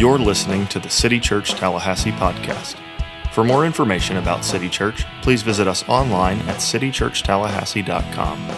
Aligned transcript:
You're 0.00 0.18
listening 0.18 0.66
to 0.68 0.78
the 0.78 0.88
City 0.88 1.20
Church 1.20 1.50
Tallahassee 1.50 2.12
podcast. 2.12 2.76
For 3.34 3.44
more 3.44 3.66
information 3.66 4.16
about 4.16 4.46
City 4.46 4.70
Church, 4.70 5.04
please 5.20 5.42
visit 5.42 5.68
us 5.68 5.86
online 5.90 6.38
at 6.48 6.56
citychurchtallahassee.com. 6.56 8.56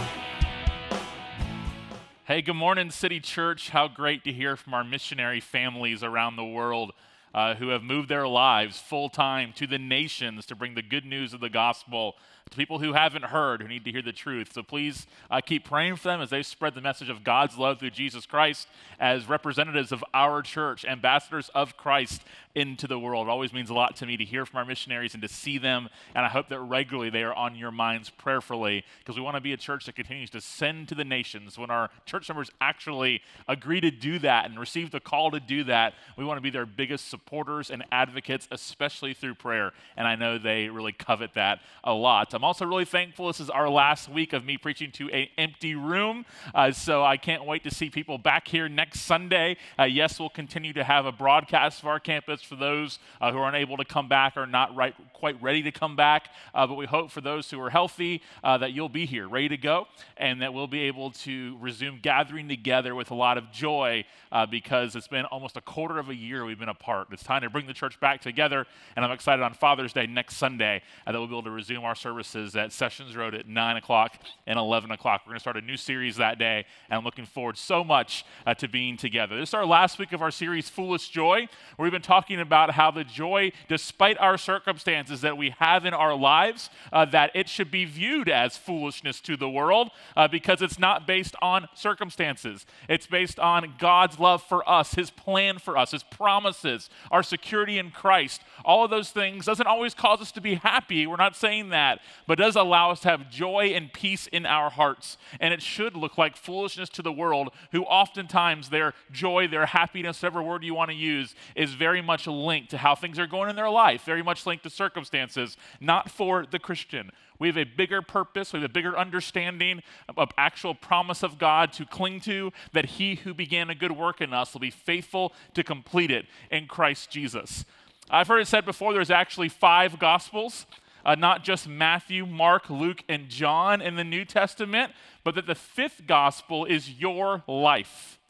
Hey, 2.26 2.42
good 2.42 2.54
morning, 2.54 2.92
City 2.92 3.18
Church. 3.18 3.70
How 3.70 3.88
great 3.88 4.22
to 4.22 4.32
hear 4.32 4.54
from 4.54 4.72
our 4.72 4.84
missionary 4.84 5.40
families 5.40 6.04
around 6.04 6.36
the 6.36 6.44
world 6.44 6.92
uh, 7.34 7.56
who 7.56 7.70
have 7.70 7.82
moved 7.82 8.08
their 8.08 8.28
lives 8.28 8.78
full 8.78 9.08
time 9.08 9.52
to 9.54 9.66
the 9.66 9.78
nations 9.78 10.46
to 10.46 10.54
bring 10.54 10.76
the 10.76 10.80
good 10.80 11.04
news 11.04 11.34
of 11.34 11.40
the 11.40 11.50
gospel 11.50 12.14
to 12.52 12.56
people 12.56 12.78
who 12.78 12.92
haven't 12.92 13.24
heard, 13.24 13.60
who 13.60 13.68
need 13.68 13.84
to 13.84 13.92
hear 13.92 14.02
the 14.02 14.12
truth. 14.12 14.52
So 14.52 14.62
please 14.62 15.06
uh, 15.30 15.40
keep 15.40 15.64
praying 15.64 15.96
for 15.96 16.08
them 16.08 16.20
as 16.20 16.30
they 16.30 16.42
spread 16.42 16.74
the 16.74 16.80
message 16.80 17.10
of 17.10 17.24
God's 17.24 17.58
love 17.58 17.80
through 17.80 17.90
Jesus 17.90 18.26
Christ 18.26 18.68
as 19.00 19.28
representatives 19.28 19.92
of 19.92 20.04
our 20.14 20.42
church, 20.42 20.84
ambassadors 20.84 21.50
of 21.54 21.76
Christ 21.76 22.22
into 22.54 22.86
the 22.86 22.98
world. 22.98 23.28
It 23.28 23.30
always 23.30 23.52
means 23.52 23.70
a 23.70 23.74
lot 23.74 23.96
to 23.96 24.06
me 24.06 24.16
to 24.16 24.24
hear 24.24 24.44
from 24.44 24.58
our 24.58 24.64
missionaries 24.64 25.14
and 25.14 25.22
to 25.22 25.28
see 25.28 25.58
them. 25.58 25.88
And 26.14 26.24
I 26.24 26.28
hope 26.28 26.48
that 26.48 26.60
regularly 26.60 27.10
they 27.10 27.22
are 27.22 27.34
on 27.34 27.54
your 27.54 27.70
minds 27.70 28.10
prayerfully 28.10 28.84
because 28.98 29.16
we 29.16 29.22
want 29.22 29.36
to 29.36 29.40
be 29.40 29.52
a 29.52 29.56
church 29.56 29.86
that 29.86 29.94
continues 29.94 30.30
to 30.30 30.40
send 30.40 30.88
to 30.88 30.94
the 30.94 31.04
nations. 31.04 31.58
When 31.58 31.70
our 31.70 31.90
church 32.04 32.28
members 32.28 32.50
actually 32.60 33.22
agree 33.48 33.80
to 33.80 33.90
do 33.90 34.18
that 34.20 34.44
and 34.44 34.58
receive 34.58 34.90
the 34.90 35.00
call 35.00 35.30
to 35.30 35.40
do 35.40 35.64
that, 35.64 35.94
we 36.16 36.24
want 36.24 36.36
to 36.36 36.42
be 36.42 36.50
their 36.50 36.66
biggest 36.66 37.08
supporters 37.08 37.70
and 37.70 37.84
advocates, 37.90 38.48
especially 38.50 39.14
through 39.14 39.36
prayer. 39.36 39.72
And 39.96 40.06
I 40.06 40.16
know 40.16 40.38
they 40.38 40.68
really 40.68 40.92
covet 40.92 41.34
that 41.34 41.60
a 41.84 41.94
lot. 41.94 42.34
I'm 42.34 42.44
also 42.44 42.66
really 42.66 42.84
thankful 42.84 43.28
this 43.28 43.40
is 43.40 43.50
our 43.50 43.68
last 43.68 44.08
week 44.08 44.32
of 44.32 44.44
me 44.44 44.58
preaching 44.58 44.90
to 44.92 45.08
an 45.10 45.28
empty 45.38 45.74
room. 45.74 46.26
Uh, 46.54 46.70
so 46.72 47.02
I 47.02 47.16
can't 47.16 47.46
wait 47.46 47.64
to 47.64 47.70
see 47.70 47.88
people 47.88 48.18
back 48.18 48.46
here 48.46 48.68
next 48.68 49.00
Sunday. 49.00 49.56
Uh, 49.78 49.84
yes, 49.84 50.20
we'll 50.20 50.28
continue 50.28 50.72
to 50.74 50.84
have 50.84 51.06
a 51.06 51.12
broadcast 51.12 51.80
of 51.80 51.88
our 51.88 52.00
campus 52.00 52.41
for 52.44 52.56
those 52.56 52.98
uh, 53.20 53.32
who 53.32 53.38
are 53.38 53.48
unable 53.48 53.76
to 53.76 53.84
come 53.84 54.08
back 54.08 54.36
or 54.36 54.46
not 54.46 54.74
right, 54.74 54.94
quite 55.12 55.40
ready 55.42 55.62
to 55.62 55.72
come 55.72 55.96
back. 55.96 56.30
Uh, 56.54 56.66
but 56.66 56.74
we 56.74 56.86
hope 56.86 57.10
for 57.10 57.20
those 57.20 57.50
who 57.50 57.60
are 57.60 57.70
healthy 57.70 58.22
uh, 58.44 58.58
that 58.58 58.72
you'll 58.72 58.88
be 58.88 59.06
here, 59.06 59.28
ready 59.28 59.48
to 59.48 59.56
go, 59.56 59.86
and 60.16 60.42
that 60.42 60.52
we'll 60.52 60.66
be 60.66 60.82
able 60.82 61.10
to 61.10 61.56
resume 61.60 61.98
gathering 62.00 62.48
together 62.48 62.94
with 62.94 63.10
a 63.10 63.14
lot 63.14 63.38
of 63.38 63.50
joy 63.52 64.04
uh, 64.30 64.46
because 64.46 64.96
it's 64.96 65.08
been 65.08 65.24
almost 65.26 65.56
a 65.56 65.60
quarter 65.60 65.98
of 65.98 66.08
a 66.08 66.14
year 66.14 66.44
we've 66.44 66.58
been 66.58 66.68
apart. 66.68 67.08
It's 67.10 67.22
time 67.22 67.42
to 67.42 67.50
bring 67.50 67.66
the 67.66 67.74
church 67.74 68.00
back 68.00 68.20
together, 68.20 68.66
and 68.96 69.04
I'm 69.04 69.12
excited 69.12 69.42
on 69.42 69.54
Father's 69.54 69.92
Day 69.92 70.06
next 70.06 70.36
Sunday 70.36 70.82
that 71.06 71.12
we'll 71.14 71.26
be 71.26 71.34
able 71.34 71.42
to 71.44 71.50
resume 71.50 71.84
our 71.84 71.94
services 71.94 72.56
at 72.56 72.72
Sessions 72.72 73.16
Road 73.16 73.34
at 73.34 73.46
9 73.46 73.76
o'clock 73.76 74.16
and 74.46 74.58
11 74.58 74.90
o'clock. 74.90 75.22
We're 75.24 75.30
going 75.30 75.36
to 75.36 75.40
start 75.40 75.56
a 75.56 75.60
new 75.60 75.76
series 75.76 76.16
that 76.16 76.38
day, 76.38 76.64
and 76.88 76.98
I'm 76.98 77.04
looking 77.04 77.26
forward 77.26 77.58
so 77.58 77.84
much 77.84 78.24
uh, 78.46 78.54
to 78.54 78.68
being 78.68 78.96
together. 78.96 79.38
This 79.38 79.50
is 79.50 79.54
our 79.54 79.66
last 79.66 79.98
week 79.98 80.12
of 80.12 80.22
our 80.22 80.30
series, 80.30 80.68
Foolish 80.68 81.08
Joy, 81.08 81.48
where 81.76 81.84
we've 81.84 81.92
been 81.92 82.02
talking 82.02 82.31
about 82.40 82.72
how 82.72 82.90
the 82.90 83.04
joy, 83.04 83.52
despite 83.68 84.18
our 84.18 84.38
circumstances 84.38 85.20
that 85.20 85.36
we 85.36 85.54
have 85.58 85.84
in 85.84 85.94
our 85.94 86.14
lives, 86.14 86.70
uh, 86.92 87.04
that 87.06 87.30
it 87.34 87.48
should 87.48 87.70
be 87.70 87.84
viewed 87.84 88.28
as 88.28 88.56
foolishness 88.56 89.20
to 89.20 89.36
the 89.36 89.48
world 89.48 89.90
uh, 90.16 90.28
because 90.28 90.62
it's 90.62 90.78
not 90.78 91.06
based 91.06 91.34
on 91.42 91.68
circumstances. 91.74 92.66
It's 92.88 93.06
based 93.06 93.38
on 93.38 93.74
God's 93.78 94.18
love 94.18 94.42
for 94.42 94.68
us, 94.68 94.94
His 94.94 95.10
plan 95.10 95.58
for 95.58 95.76
us, 95.76 95.92
His 95.92 96.02
promises, 96.02 96.90
our 97.10 97.22
security 97.22 97.78
in 97.78 97.90
Christ. 97.90 98.42
All 98.64 98.84
of 98.84 98.90
those 98.90 99.10
things 99.10 99.46
doesn't 99.46 99.66
always 99.66 99.94
cause 99.94 100.20
us 100.20 100.32
to 100.32 100.40
be 100.40 100.56
happy. 100.56 101.06
We're 101.06 101.16
not 101.16 101.36
saying 101.36 101.70
that, 101.70 102.00
but 102.26 102.38
does 102.38 102.56
allow 102.56 102.90
us 102.90 103.00
to 103.00 103.08
have 103.08 103.30
joy 103.30 103.72
and 103.74 103.92
peace 103.92 104.26
in 104.26 104.46
our 104.46 104.70
hearts. 104.70 105.18
And 105.40 105.52
it 105.54 105.62
should 105.62 105.96
look 105.96 106.18
like 106.18 106.36
foolishness 106.36 106.88
to 106.90 107.02
the 107.02 107.12
world, 107.12 107.50
who 107.72 107.82
oftentimes 107.84 108.70
their 108.70 108.94
joy, 109.10 109.48
their 109.48 109.66
happiness, 109.66 110.22
whatever 110.22 110.42
word 110.42 110.64
you 110.64 110.74
want 110.74 110.90
to 110.90 110.96
use, 110.96 111.34
is 111.54 111.74
very 111.74 112.02
much 112.02 112.21
linked 112.26 112.70
to 112.70 112.78
how 112.78 112.94
things 112.94 113.18
are 113.18 113.26
going 113.26 113.50
in 113.50 113.56
their 113.56 113.70
life, 113.70 114.04
very 114.04 114.22
much 114.22 114.46
linked 114.46 114.64
to 114.64 114.70
circumstances, 114.70 115.56
not 115.80 116.10
for 116.10 116.46
the 116.46 116.58
Christian. 116.58 117.10
We 117.38 117.48
have 117.48 117.58
a 117.58 117.64
bigger 117.64 118.02
purpose, 118.02 118.52
we 118.52 118.60
have 118.60 118.70
a 118.70 118.72
bigger 118.72 118.96
understanding 118.96 119.82
of 120.16 120.30
actual 120.36 120.74
promise 120.74 121.22
of 121.22 121.38
God 121.38 121.72
to 121.74 121.84
cling 121.84 122.20
to, 122.20 122.52
that 122.72 122.84
he 122.84 123.16
who 123.16 123.34
began 123.34 123.70
a 123.70 123.74
good 123.74 123.92
work 123.92 124.20
in 124.20 124.32
us 124.32 124.52
will 124.52 124.60
be 124.60 124.70
faithful 124.70 125.32
to 125.54 125.64
complete 125.64 126.10
it 126.10 126.26
in 126.50 126.66
Christ 126.66 127.10
Jesus. 127.10 127.64
I've 128.10 128.28
heard 128.28 128.40
it 128.40 128.46
said 128.46 128.64
before 128.64 128.92
there's 128.92 129.10
actually 129.10 129.48
five 129.48 129.98
gospels. 129.98 130.66
Uh, 131.04 131.16
not 131.16 131.42
just 131.42 131.66
Matthew, 131.66 132.24
Mark, 132.24 132.70
Luke, 132.70 133.02
and 133.08 133.28
John 133.28 133.82
in 133.82 133.96
the 133.96 134.04
New 134.04 134.24
Testament, 134.24 134.92
but 135.24 135.34
that 135.34 135.48
the 135.48 135.56
fifth 135.56 136.02
gospel 136.06 136.64
is 136.64 136.90
your 136.90 137.42
life. 137.48 138.20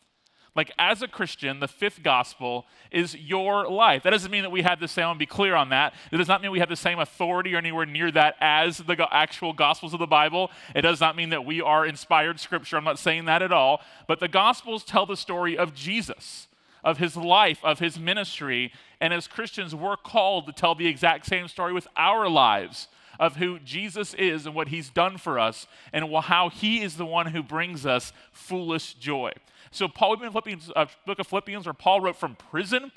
Like, 0.54 0.70
as 0.78 1.00
a 1.00 1.08
Christian, 1.08 1.60
the 1.60 1.68
fifth 1.68 2.02
gospel 2.02 2.66
is 2.90 3.16
your 3.16 3.66
life. 3.70 4.02
That 4.02 4.10
doesn't 4.10 4.30
mean 4.30 4.42
that 4.42 4.50
we 4.50 4.60
have 4.60 4.80
the 4.80 4.88
same, 4.88 5.14
to 5.14 5.18
be 5.18 5.24
clear 5.24 5.54
on 5.54 5.70
that. 5.70 5.94
It 6.10 6.18
does 6.18 6.28
not 6.28 6.42
mean 6.42 6.50
we 6.50 6.58
have 6.58 6.68
the 6.68 6.76
same 6.76 6.98
authority 6.98 7.54
or 7.54 7.58
anywhere 7.58 7.86
near 7.86 8.10
that 8.10 8.36
as 8.38 8.76
the 8.76 8.94
go- 8.94 9.08
actual 9.10 9.54
gospels 9.54 9.94
of 9.94 9.98
the 9.98 10.06
Bible. 10.06 10.50
It 10.74 10.82
does 10.82 11.00
not 11.00 11.16
mean 11.16 11.30
that 11.30 11.46
we 11.46 11.62
are 11.62 11.86
inspired 11.86 12.38
scripture. 12.38 12.76
I'm 12.76 12.84
not 12.84 12.98
saying 12.98 13.24
that 13.24 13.40
at 13.40 13.50
all. 13.50 13.80
But 14.06 14.20
the 14.20 14.28
gospels 14.28 14.84
tell 14.84 15.06
the 15.06 15.16
story 15.16 15.56
of 15.56 15.74
Jesus, 15.74 16.48
of 16.84 16.98
his 16.98 17.16
life, 17.16 17.58
of 17.64 17.78
his 17.78 17.98
ministry. 17.98 18.74
And 19.00 19.14
as 19.14 19.26
Christians, 19.26 19.74
we're 19.74 19.96
called 19.96 20.46
to 20.46 20.52
tell 20.52 20.74
the 20.74 20.86
exact 20.86 21.24
same 21.24 21.48
story 21.48 21.72
with 21.72 21.88
our 21.96 22.28
lives 22.28 22.88
of 23.18 23.36
who 23.36 23.58
Jesus 23.58 24.14
is 24.14 24.46
and 24.46 24.54
what 24.54 24.68
he's 24.68 24.90
done 24.90 25.16
for 25.16 25.38
us 25.38 25.66
and 25.92 26.12
how 26.24 26.50
he 26.50 26.82
is 26.82 26.96
the 26.96 27.06
one 27.06 27.26
who 27.26 27.42
brings 27.42 27.86
us 27.86 28.12
foolish 28.32 28.94
joy. 28.94 29.32
So 29.72 29.88
Paul, 29.88 30.22
in 30.22 30.30
Philippians, 30.30 30.70
uh, 30.76 30.86
book 31.06 31.18
of 31.18 31.26
Philippians, 31.26 31.66
where 31.66 31.72
Paul 31.72 32.00
wrote 32.00 32.16
from 32.16 32.36
prison, 32.36 32.92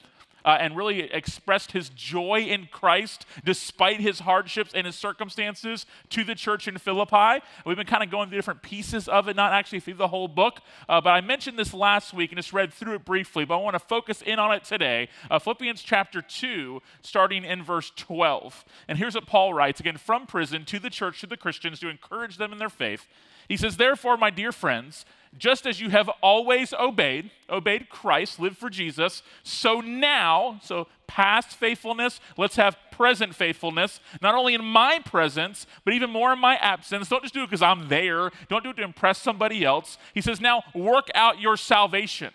uh, 0.45 0.57
and 0.59 0.77
really 0.77 1.01
expressed 1.11 1.71
his 1.71 1.89
joy 1.89 2.41
in 2.41 2.67
Christ 2.71 3.25
despite 3.43 3.99
his 3.99 4.19
hardships 4.19 4.73
and 4.73 4.85
his 4.85 4.95
circumstances 4.95 5.85
to 6.09 6.23
the 6.23 6.35
church 6.35 6.67
in 6.67 6.77
Philippi. 6.77 7.43
We've 7.65 7.75
been 7.75 7.87
kind 7.87 8.03
of 8.03 8.11
going 8.11 8.29
through 8.29 8.37
different 8.37 8.61
pieces 8.61 9.09
of 9.09 9.27
it, 9.27 9.35
not 9.35 9.51
actually 9.51 9.79
through 9.79 9.95
the 9.95 10.07
whole 10.07 10.27
book, 10.27 10.59
uh, 10.87 11.01
but 11.01 11.09
I 11.09 11.21
mentioned 11.21 11.57
this 11.57 11.73
last 11.73 12.13
week 12.13 12.31
and 12.31 12.37
just 12.37 12.53
read 12.53 12.71
through 12.71 12.93
it 12.93 13.05
briefly, 13.05 13.43
but 13.43 13.55
I 13.55 13.61
want 13.61 13.73
to 13.73 13.79
focus 13.79 14.21
in 14.21 14.37
on 14.37 14.53
it 14.53 14.63
today. 14.63 15.09
Uh, 15.31 15.39
Philippians 15.39 15.81
chapter 15.81 16.21
2, 16.21 16.81
starting 17.01 17.43
in 17.43 17.63
verse 17.63 17.91
12. 17.95 18.63
And 18.87 18.99
here's 18.99 19.15
what 19.15 19.25
Paul 19.25 19.53
writes 19.53 19.79
again 19.79 19.97
from 19.97 20.27
prison 20.27 20.63
to 20.65 20.77
the 20.77 20.91
church, 20.91 21.21
to 21.21 21.27
the 21.27 21.37
Christians, 21.37 21.79
to 21.79 21.89
encourage 21.89 22.37
them 22.37 22.53
in 22.53 22.59
their 22.59 22.69
faith. 22.69 23.07
He 23.47 23.57
says, 23.57 23.77
Therefore, 23.77 24.17
my 24.17 24.29
dear 24.29 24.51
friends, 24.51 25.05
just 25.37 25.65
as 25.65 25.79
you 25.79 25.89
have 25.89 26.09
always 26.21 26.73
obeyed, 26.73 27.31
obeyed 27.49 27.89
Christ, 27.89 28.39
lived 28.39 28.57
for 28.57 28.69
Jesus, 28.69 29.21
so 29.43 29.81
now, 29.81 30.59
so 30.63 30.87
past 31.07 31.55
faithfulness, 31.55 32.19
let's 32.37 32.55
have 32.55 32.77
present 32.91 33.35
faithfulness, 33.35 33.99
not 34.21 34.35
only 34.35 34.53
in 34.53 34.63
my 34.63 34.99
presence, 34.99 35.67
but 35.83 35.93
even 35.93 36.09
more 36.09 36.33
in 36.33 36.39
my 36.39 36.55
absence. 36.55 37.09
Don't 37.09 37.21
just 37.21 37.33
do 37.33 37.43
it 37.43 37.47
because 37.47 37.61
I'm 37.61 37.87
there, 37.89 38.31
don't 38.49 38.63
do 38.63 38.69
it 38.69 38.77
to 38.77 38.83
impress 38.83 39.21
somebody 39.21 39.63
else. 39.63 39.97
He 40.13 40.21
says, 40.21 40.39
now 40.39 40.63
work 40.73 41.09
out 41.13 41.39
your 41.39 41.57
salvation 41.57 42.31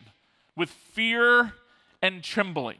with 0.56 0.70
fear 0.70 1.54
and 2.02 2.22
trembling. 2.22 2.78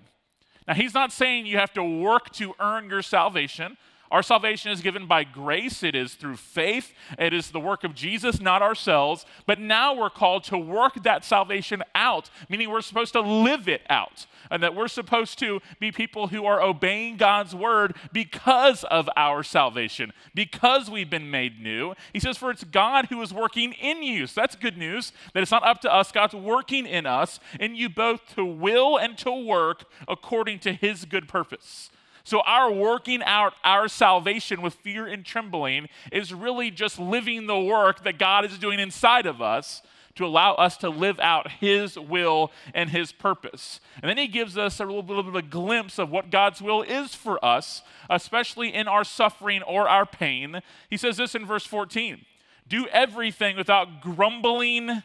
Now, 0.68 0.74
he's 0.74 0.94
not 0.94 1.10
saying 1.10 1.46
you 1.46 1.58
have 1.58 1.72
to 1.72 1.82
work 1.82 2.30
to 2.34 2.54
earn 2.60 2.90
your 2.90 3.02
salvation. 3.02 3.76
Our 4.10 4.24
salvation 4.24 4.72
is 4.72 4.80
given 4.80 5.06
by 5.06 5.22
grace, 5.22 5.84
it 5.84 5.94
is 5.94 6.14
through 6.14 6.36
faith, 6.36 6.92
it 7.16 7.32
is 7.32 7.52
the 7.52 7.60
work 7.60 7.84
of 7.84 7.94
Jesus, 7.94 8.40
not 8.40 8.60
ourselves. 8.60 9.24
But 9.46 9.60
now 9.60 9.94
we're 9.94 10.10
called 10.10 10.42
to 10.44 10.58
work 10.58 11.04
that 11.04 11.24
salvation 11.24 11.84
out, 11.94 12.28
meaning 12.48 12.70
we're 12.70 12.80
supposed 12.80 13.12
to 13.12 13.20
live 13.20 13.68
it 13.68 13.82
out, 13.88 14.26
and 14.50 14.64
that 14.64 14.74
we're 14.74 14.88
supposed 14.88 15.38
to 15.40 15.60
be 15.78 15.92
people 15.92 16.28
who 16.28 16.44
are 16.44 16.60
obeying 16.60 17.18
God's 17.18 17.54
word 17.54 17.94
because 18.12 18.82
of 18.84 19.08
our 19.16 19.44
salvation, 19.44 20.12
because 20.34 20.90
we've 20.90 21.10
been 21.10 21.30
made 21.30 21.60
new. 21.62 21.94
He 22.12 22.18
says, 22.18 22.36
For 22.36 22.50
it's 22.50 22.64
God 22.64 23.06
who 23.06 23.22
is 23.22 23.32
working 23.32 23.74
in 23.74 24.02
you. 24.02 24.26
So 24.26 24.40
that's 24.40 24.56
good 24.56 24.76
news, 24.76 25.12
that 25.34 25.42
it's 25.42 25.52
not 25.52 25.64
up 25.64 25.80
to 25.82 25.94
us, 25.94 26.10
God's 26.10 26.34
working 26.34 26.84
in 26.84 27.06
us, 27.06 27.38
in 27.60 27.76
you 27.76 27.88
both 27.88 28.34
to 28.34 28.44
will 28.44 28.96
and 28.96 29.16
to 29.18 29.30
work 29.30 29.84
according 30.08 30.58
to 30.60 30.72
his 30.72 31.04
good 31.04 31.28
purpose. 31.28 31.90
So, 32.24 32.40
our 32.40 32.70
working 32.70 33.22
out 33.22 33.54
our 33.64 33.88
salvation 33.88 34.62
with 34.62 34.74
fear 34.74 35.06
and 35.06 35.24
trembling 35.24 35.88
is 36.12 36.34
really 36.34 36.70
just 36.70 36.98
living 36.98 37.46
the 37.46 37.58
work 37.58 38.04
that 38.04 38.18
God 38.18 38.44
is 38.44 38.58
doing 38.58 38.78
inside 38.78 39.26
of 39.26 39.40
us 39.40 39.82
to 40.16 40.26
allow 40.26 40.54
us 40.54 40.76
to 40.78 40.90
live 40.90 41.18
out 41.20 41.50
His 41.50 41.98
will 41.98 42.50
and 42.74 42.90
His 42.90 43.12
purpose. 43.12 43.80
And 44.02 44.10
then 44.10 44.18
He 44.18 44.28
gives 44.28 44.58
us 44.58 44.80
a 44.80 44.84
little 44.84 45.02
bit 45.02 45.18
of 45.18 45.34
a 45.34 45.42
glimpse 45.42 45.98
of 45.98 46.10
what 46.10 46.30
God's 46.30 46.60
will 46.60 46.82
is 46.82 47.14
for 47.14 47.42
us, 47.44 47.82
especially 48.08 48.74
in 48.74 48.86
our 48.86 49.04
suffering 49.04 49.62
or 49.62 49.88
our 49.88 50.06
pain. 50.06 50.60
He 50.88 50.96
says 50.96 51.16
this 51.16 51.34
in 51.34 51.46
verse 51.46 51.64
14 51.64 52.24
Do 52.68 52.86
everything 52.88 53.56
without 53.56 54.00
grumbling 54.00 55.02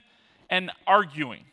and 0.50 0.72
arguing, 0.86 1.46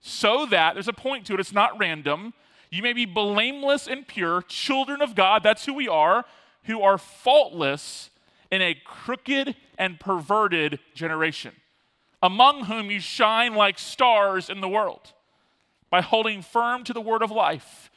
so 0.00 0.46
that 0.46 0.74
there's 0.74 0.88
a 0.88 0.92
point 0.92 1.26
to 1.26 1.34
it, 1.34 1.40
it's 1.40 1.52
not 1.52 1.78
random 1.78 2.34
you 2.70 2.82
may 2.82 2.92
be 2.92 3.04
blameless 3.04 3.86
and 3.86 4.06
pure, 4.06 4.42
children 4.42 5.00
of 5.00 5.14
God, 5.14 5.42
that's 5.42 5.64
who 5.66 5.74
we 5.74 5.88
are, 5.88 6.24
who 6.64 6.82
are 6.82 6.98
faultless 6.98 8.10
in 8.50 8.62
a 8.62 8.74
crooked 8.84 9.56
and 9.78 10.00
perverted 10.00 10.78
generation, 10.94 11.52
among 12.22 12.64
whom 12.64 12.90
you 12.90 13.00
shine 13.00 13.54
like 13.54 13.78
stars 13.78 14.48
in 14.50 14.60
the 14.60 14.68
world. 14.68 15.12
by 15.88 16.00
holding 16.00 16.42
firm 16.42 16.82
to 16.84 16.92
the 16.92 17.00
word 17.00 17.22
of 17.22 17.30
life, 17.30 17.90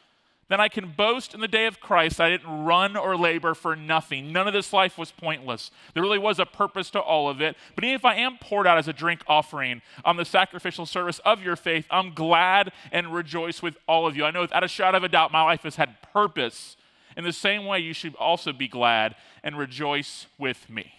then 0.50 0.60
I 0.60 0.68
can 0.68 0.90
boast 0.90 1.36
in 1.36 1.42
the 1.42 1.48
day 1.48 1.68
of 1.68 1.80
Christ 1.80 2.19
I 2.19 2.30
didn't 2.30 2.66
run 2.66 2.98
or 2.98 3.16
labor 3.16 3.54
for 3.54 3.75
nothing. 3.75 4.34
None 4.34 4.48
of 4.48 4.54
this 4.54 4.74
life 4.74 4.98
was 4.98 5.12
pointless. 5.12 5.69
There 5.94 6.01
really 6.01 6.18
was 6.18 6.40
a 6.40 6.46
purpose 6.46 6.90
to 6.92 7.00
all 7.00 7.30
of 7.30 7.40
it. 7.40 7.56
But 7.75 7.84
even 7.84 7.96
if 7.96 8.04
I 8.04 8.16
am 8.16 8.38
poured 8.40 8.66
out 8.66 8.80
as 8.80 8.88
a 8.88 8.94
drink 8.94 9.22
offering 9.28 9.84
on 10.04 10.18
the 10.18 10.25
sacrificial 10.25 10.88
service 10.88 11.19
of 11.19 11.44
your 11.44 11.56
faith, 11.56 11.86
I'm 11.92 12.16
glad 12.16 12.72
and 12.92 13.13
rejoice 13.13 13.62
with 13.62 13.78
all 13.88 14.07
of 14.07 14.18
you. 14.18 14.25
I 14.25 14.31
know 14.31 14.42
without 14.42 14.63
a 14.63 14.68
shadow 14.68 14.98
of 14.98 15.04
a 15.04 15.10
doubt 15.10 15.31
my 15.31 15.44
life 15.44 15.62
has 15.62 15.75
had 15.75 16.01
purpose. 16.01 16.75
In 17.16 17.24
the 17.24 17.34
same 17.34 17.66
way, 17.66 17.80
you 17.80 17.94
should 17.94 18.16
also 18.16 18.52
be 18.52 18.68
glad 18.68 19.16
and 19.44 19.57
rejoice 19.57 20.25
with 20.40 20.68
me. 20.68 20.94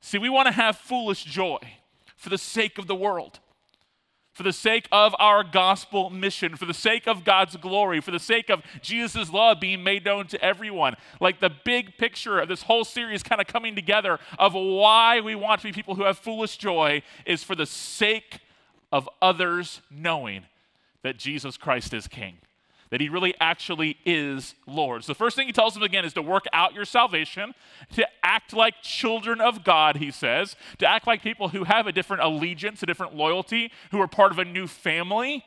See, 0.00 0.18
we 0.18 0.30
want 0.30 0.46
to 0.46 0.52
have 0.52 0.78
foolish 0.78 1.24
joy 1.24 1.58
for 2.16 2.30
the 2.30 2.38
sake 2.38 2.78
of 2.78 2.86
the 2.86 2.94
world 2.94 3.40
for 4.32 4.42
the 4.42 4.52
sake 4.52 4.88
of 4.90 5.14
our 5.18 5.44
gospel 5.44 6.08
mission, 6.10 6.56
for 6.56 6.64
the 6.64 6.74
sake 6.74 7.06
of 7.06 7.24
God's 7.24 7.56
glory, 7.56 8.00
for 8.00 8.10
the 8.10 8.18
sake 8.18 8.48
of 8.48 8.62
Jesus' 8.80 9.30
love 9.30 9.60
being 9.60 9.84
made 9.84 10.04
known 10.04 10.26
to 10.28 10.42
everyone. 10.42 10.94
Like 11.20 11.40
the 11.40 11.50
big 11.50 11.98
picture 11.98 12.38
of 12.38 12.48
this 12.48 12.62
whole 12.62 12.84
series 12.84 13.22
kind 13.22 13.40
of 13.40 13.46
coming 13.46 13.74
together 13.74 14.18
of 14.38 14.54
why 14.54 15.20
we 15.20 15.34
want 15.34 15.60
to 15.60 15.68
be 15.68 15.72
people 15.72 15.94
who 15.94 16.04
have 16.04 16.18
foolish 16.18 16.56
joy 16.56 17.02
is 17.26 17.44
for 17.44 17.54
the 17.54 17.66
sake 17.66 18.38
of 18.90 19.08
others 19.20 19.80
knowing 19.90 20.46
that 21.02 21.18
Jesus 21.18 21.56
Christ 21.56 21.92
is 21.92 22.08
King 22.08 22.38
that 22.92 23.00
he 23.00 23.08
really 23.08 23.34
actually 23.40 23.96
is 24.04 24.54
Lord. 24.66 25.02
So 25.02 25.12
the 25.12 25.18
first 25.18 25.34
thing 25.34 25.46
he 25.46 25.52
tells 25.52 25.72
them 25.72 25.82
again 25.82 26.04
is 26.04 26.12
to 26.12 26.20
work 26.20 26.44
out 26.52 26.74
your 26.74 26.84
salvation, 26.84 27.54
to 27.94 28.06
act 28.22 28.52
like 28.52 28.82
children 28.82 29.40
of 29.40 29.64
God, 29.64 29.96
he 29.96 30.10
says, 30.10 30.56
to 30.76 30.86
act 30.86 31.06
like 31.06 31.22
people 31.22 31.48
who 31.48 31.64
have 31.64 31.86
a 31.86 31.92
different 31.92 32.22
allegiance, 32.22 32.82
a 32.82 32.86
different 32.86 33.16
loyalty, 33.16 33.72
who 33.92 34.00
are 34.02 34.06
part 34.06 34.30
of 34.30 34.38
a 34.38 34.44
new 34.44 34.66
family. 34.66 35.42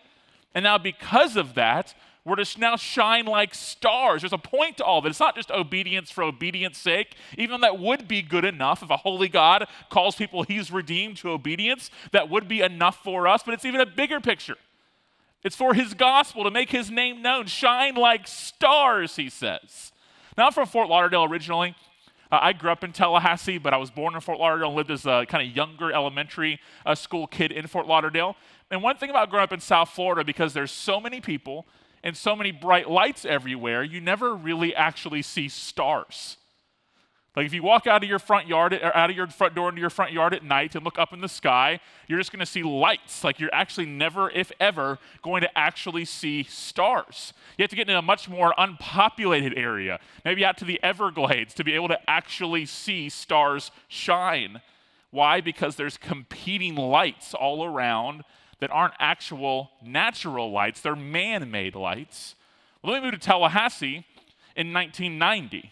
And 0.56 0.64
now, 0.64 0.80
because 0.80 1.36
of 1.36 1.54
that, 1.54 1.94
we're 2.26 2.38
to 2.38 2.60
now 2.60 2.78
shine 2.78 3.26
like 3.26 3.54
stars. 3.54 4.24
There's 4.24 4.34
a 4.34 4.40
point 4.40 4.78
to 4.78 4.84
all 4.84 4.98
of 4.98 5.06
it. 5.06 5.10
It's 5.10 5.20
not 5.20 5.36
just 5.36 5.52
obedience 5.52 6.10
for 6.10 6.24
obedience 6.24 6.80
sake, 6.80 7.16
even 7.38 7.62
that 7.62 7.78
would 7.78 8.08
be 8.08 8.24
good 8.24 8.44
enough. 8.44 8.82
If 8.82 8.90
a 8.90 8.98
holy 8.98 9.30
God 9.30 9.68
calls 9.92 10.16
people 10.16 10.42
he's 10.42 10.72
redeemed 10.72 11.18
to 11.18 11.30
obedience, 11.30 11.92
that 12.12 12.28
would 12.28 12.48
be 12.48 12.62
enough 12.62 13.04
for 13.04 13.28
us. 13.28 13.44
But 13.46 13.54
it's 13.54 13.66
even 13.66 13.82
a 13.82 13.86
bigger 13.86 14.20
picture. 14.20 14.56
It's 15.46 15.56
for 15.56 15.76
his 15.76 15.94
gospel 15.94 16.44
to 16.44 16.50
make 16.50 16.72
his 16.72 16.90
name 16.90 17.22
known. 17.22 17.46
Shine 17.46 17.94
like 17.94 18.28
stars, 18.28 19.16
he 19.16 19.30
says. 19.30 19.92
Now, 20.36 20.48
I'm 20.48 20.52
from 20.52 20.68
Fort 20.68 20.90
Lauderdale 20.90 21.26
originally. 21.26 21.76
Uh, 22.32 22.40
I 22.42 22.52
grew 22.52 22.72
up 22.72 22.84
in 22.84 22.92
Tallahassee, 22.92 23.60
but 23.60 23.72
I 23.72 23.78
was 23.78 23.92
born 23.92 24.16
in 24.16 24.22
Fort 24.22 24.40
Lauderdale 24.40 24.70
and 24.70 24.76
lived 24.76 24.90
as 24.90 25.06
a 25.06 25.24
kind 25.30 25.48
of 25.48 25.56
younger 25.56 25.94
elementary 25.94 26.60
uh, 26.84 26.96
school 26.96 27.28
kid 27.28 27.52
in 27.52 27.68
Fort 27.68 27.86
Lauderdale. 27.86 28.36
And 28.72 28.82
one 28.82 28.98
thing 28.98 29.12
about 29.12 29.30
growing 29.30 29.44
up 29.44 29.54
in 29.54 29.60
South 29.60 29.90
Florida, 29.90 30.24
because 30.24 30.56
there's 30.56 30.72
so 30.72 31.00
many 31.00 31.22
people 31.22 31.68
and 32.04 32.18
so 32.18 32.36
many 32.36 32.50
bright 32.50 32.90
lights 32.90 33.24
everywhere, 33.24 33.84
you 33.84 34.02
never 34.02 34.34
really 34.34 34.74
actually 34.74 35.22
see 35.22 35.48
stars. 35.48 36.38
Like 37.36 37.46
if 37.46 37.54
you 37.54 37.64
walk 37.64 37.86
out 37.86 38.02
of 38.02 38.10
your 38.10 38.20
front 38.20 38.48
yard 38.48 38.74
or 38.74 38.96
out 38.96 39.10
of 39.10 39.16
your 39.16 39.28
front 39.28 39.56
door 39.56 39.68
into 39.68 39.82
your 39.82 39.90
front 39.90 40.14
yard 40.14 40.34
at 40.34 40.44
night 40.44 40.74
and 40.74 40.86
look 40.86 40.98
up 40.98 41.12
in 41.12 41.20
the 41.20 41.28
sky, 41.28 41.82
you're 42.08 42.18
just 42.18 42.32
going 42.32 42.40
to 42.40 42.46
see 42.46 42.64
lights. 42.64 43.26
Like 43.26 43.40
you're 43.40 43.54
actually 43.54 43.88
never, 43.88 44.30
if 44.30 44.54
ever, 44.60 45.00
going 45.22 45.42
to 45.42 45.58
actually 45.58 46.06
see 46.06 46.44
stars. 46.44 47.34
You 47.58 47.64
have 47.64 47.70
to 47.72 47.76
get 47.76 47.90
in 47.90 47.96
a 47.96 48.02
much 48.02 48.30
more 48.30 48.54
unpopulated 48.58 49.58
area, 49.58 50.00
maybe 50.24 50.46
out 50.46 50.58
to 50.58 50.66
the 50.66 50.82
Everglades, 50.82 51.54
to 51.56 51.66
be 51.66 51.74
able 51.74 51.90
to 51.90 52.10
actually 52.10 52.66
see 52.66 53.10
stars 53.10 53.72
shine. 53.90 54.62
Why? 55.12 55.42
Because 55.42 55.76
there's 55.76 55.98
competing 55.98 56.76
lights 56.76 57.34
all 57.34 57.66
around 57.66 58.24
that 58.60 58.72
aren't 58.72 58.94
actual 59.00 59.72
natural 59.84 60.52
lights, 60.52 60.80
they're 60.80 60.96
man 60.96 61.52
made 61.52 61.76
lights. 61.76 62.36
Well, 62.82 62.94
then 62.94 63.02
we 63.02 63.08
moved 63.08 63.22
to 63.22 63.28
Tallahassee 63.28 64.06
in 64.56 64.72
1990 64.72 65.72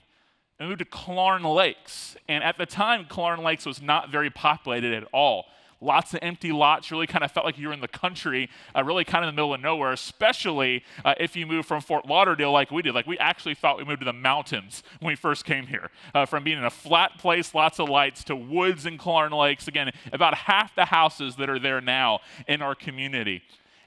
and 0.63 0.69
moved 0.69 0.79
to 0.79 0.85
Killearn 0.85 1.43
Lakes. 1.43 2.15
And 2.29 2.43
at 2.43 2.57
the 2.57 2.65
time, 2.65 3.05
Killearn 3.05 3.43
Lakes 3.43 3.65
was 3.65 3.81
not 3.81 4.09
very 4.09 4.29
populated 4.29 4.93
at 4.93 5.03
all. 5.13 5.45
Lots 5.81 6.13
of 6.13 6.19
empty 6.21 6.53
lots, 6.53 6.89
really 6.89 7.05
kind 7.05 7.25
of 7.25 7.31
felt 7.31 7.45
like 7.45 7.57
you 7.57 7.67
were 7.67 7.73
in 7.73 7.81
the 7.81 7.89
country, 7.89 8.49
uh, 8.73 8.81
really 8.85 9.03
kind 9.03 9.25
of 9.25 9.27
in 9.27 9.35
the 9.35 9.41
middle 9.41 9.53
of 9.53 9.59
nowhere, 9.59 9.91
especially 9.91 10.85
uh, 11.03 11.13
if 11.19 11.35
you 11.35 11.45
moved 11.45 11.67
from 11.67 11.81
Fort 11.81 12.05
Lauderdale 12.05 12.53
like 12.53 12.71
we 12.71 12.81
did. 12.81 12.95
Like 12.95 13.05
we 13.05 13.17
actually 13.17 13.55
thought 13.55 13.77
we 13.77 13.83
moved 13.83 13.99
to 13.99 14.05
the 14.05 14.13
mountains 14.13 14.83
when 15.01 15.09
we 15.09 15.15
first 15.15 15.43
came 15.43 15.67
here. 15.67 15.89
Uh, 16.15 16.25
from 16.25 16.45
being 16.45 16.57
in 16.57 16.63
a 16.63 16.69
flat 16.69 17.17
place, 17.17 17.53
lots 17.53 17.81
of 17.81 17.89
lights, 17.89 18.23
to 18.23 18.35
woods 18.35 18.85
and 18.85 18.97
Killearn 18.97 19.37
Lakes. 19.37 19.67
Again, 19.67 19.91
about 20.13 20.33
half 20.33 20.73
the 20.75 20.85
houses 20.85 21.35
that 21.35 21.49
are 21.49 21.59
there 21.59 21.81
now 21.81 22.21
in 22.47 22.61
our 22.61 22.75
community. 22.75 23.41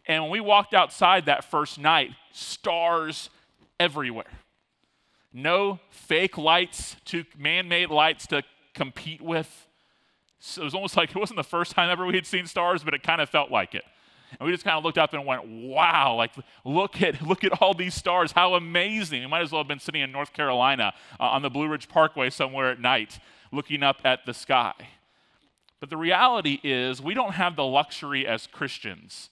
And 0.07 0.25
when 0.25 0.33
we 0.33 0.41
walked 0.41 0.75
outside 0.75 1.25
that 1.25 1.45
first 1.45 1.79
night, 1.79 2.11
stars 2.33 3.31
everywhere 3.81 4.27
no 5.37 5.79
fake 5.91 6.39
lights 6.39 6.97
to 7.05 7.25
man 7.39 7.69
made 7.69 7.91
lights 7.91 8.27
to 8.29 8.43
compete 8.75 9.21
with. 9.21 9.69
So 10.39 10.63
it 10.63 10.65
was 10.65 10.75
almost 10.75 10.97
like 10.97 11.11
it 11.11 11.17
wasn't 11.17 11.37
the 11.37 11.45
first 11.45 11.73
time 11.73 11.91
ever 11.91 12.07
we 12.07 12.15
had 12.15 12.27
seen 12.27 12.47
stars, 12.47 12.83
but 12.83 12.95
it 12.95 13.03
kind 13.03 13.21
of 13.21 13.29
felt 13.29 13.51
like 13.51 13.75
it. 13.75 13.85
And 14.41 14.47
we 14.47 14.53
just 14.53 14.65
kind 14.65 14.79
of 14.79 14.83
looked 14.83 14.97
up 14.97 15.13
and 15.13 15.27
went, 15.27 15.47
wow, 15.47 16.15
like 16.15 16.33
look 16.65 17.03
at 17.03 17.21
look 17.27 17.45
at 17.45 17.61
all 17.61 17.75
these 17.75 17.95
stars. 17.95 18.33
How 18.33 18.55
amazing. 18.55 19.21
We 19.21 19.27
might 19.27 19.43
as 19.43 19.53
well 19.53 19.61
have 19.61 19.69
been 19.69 19.79
sitting 19.79 20.01
in 20.01 20.11
North 20.11 20.33
Carolina 20.33 20.95
uh, 21.21 21.25
on 21.25 21.43
the 21.43 21.51
Blue 21.51 21.69
Ridge 21.69 21.89
Parkway 21.89 22.31
somewhere 22.31 22.71
at 22.71 22.81
night 22.81 23.19
looking 23.53 23.83
up 23.83 24.01
at 24.05 24.25
the 24.25 24.33
sky. 24.33 24.75
But 25.81 25.91
the 25.91 25.99
reality 25.99 26.61
is 26.63 27.03
we 27.03 27.13
don't 27.13 27.35
have 27.35 27.57
the 27.57 27.65
luxury 27.65 28.27
as 28.27 28.47
Christians 28.47 29.29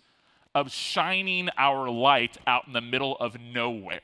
of 0.54 0.70
shining 0.70 1.48
our 1.56 1.88
light 1.88 2.36
out 2.46 2.66
in 2.66 2.74
the 2.74 2.82
middle 2.82 3.16
of 3.16 3.40
nowhere 3.40 4.02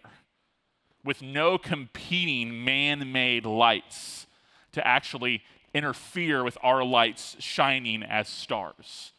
with 1.04 1.22
no 1.22 1.58
competing 1.58 2.64
man 2.64 3.12
made 3.12 3.46
lights 3.46 4.26
to 4.72 4.86
actually 4.86 5.42
interfere 5.72 6.44
with 6.44 6.58
our 6.62 6.84
lights 6.84 7.36
shining 7.38 8.02
as 8.02 8.28
stars. 8.28 9.12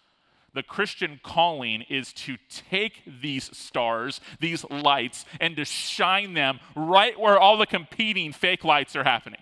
The 0.53 0.63
Christian 0.63 1.19
calling 1.23 1.83
is 1.83 2.11
to 2.13 2.37
take 2.49 3.03
these 3.21 3.55
stars, 3.57 4.19
these 4.39 4.65
lights, 4.69 5.25
and 5.39 5.55
to 5.55 5.63
shine 5.63 6.33
them 6.33 6.59
right 6.75 7.17
where 7.17 7.39
all 7.39 7.57
the 7.57 7.65
competing 7.65 8.33
fake 8.33 8.65
lights 8.65 8.95
are 8.95 9.05
happening. 9.05 9.39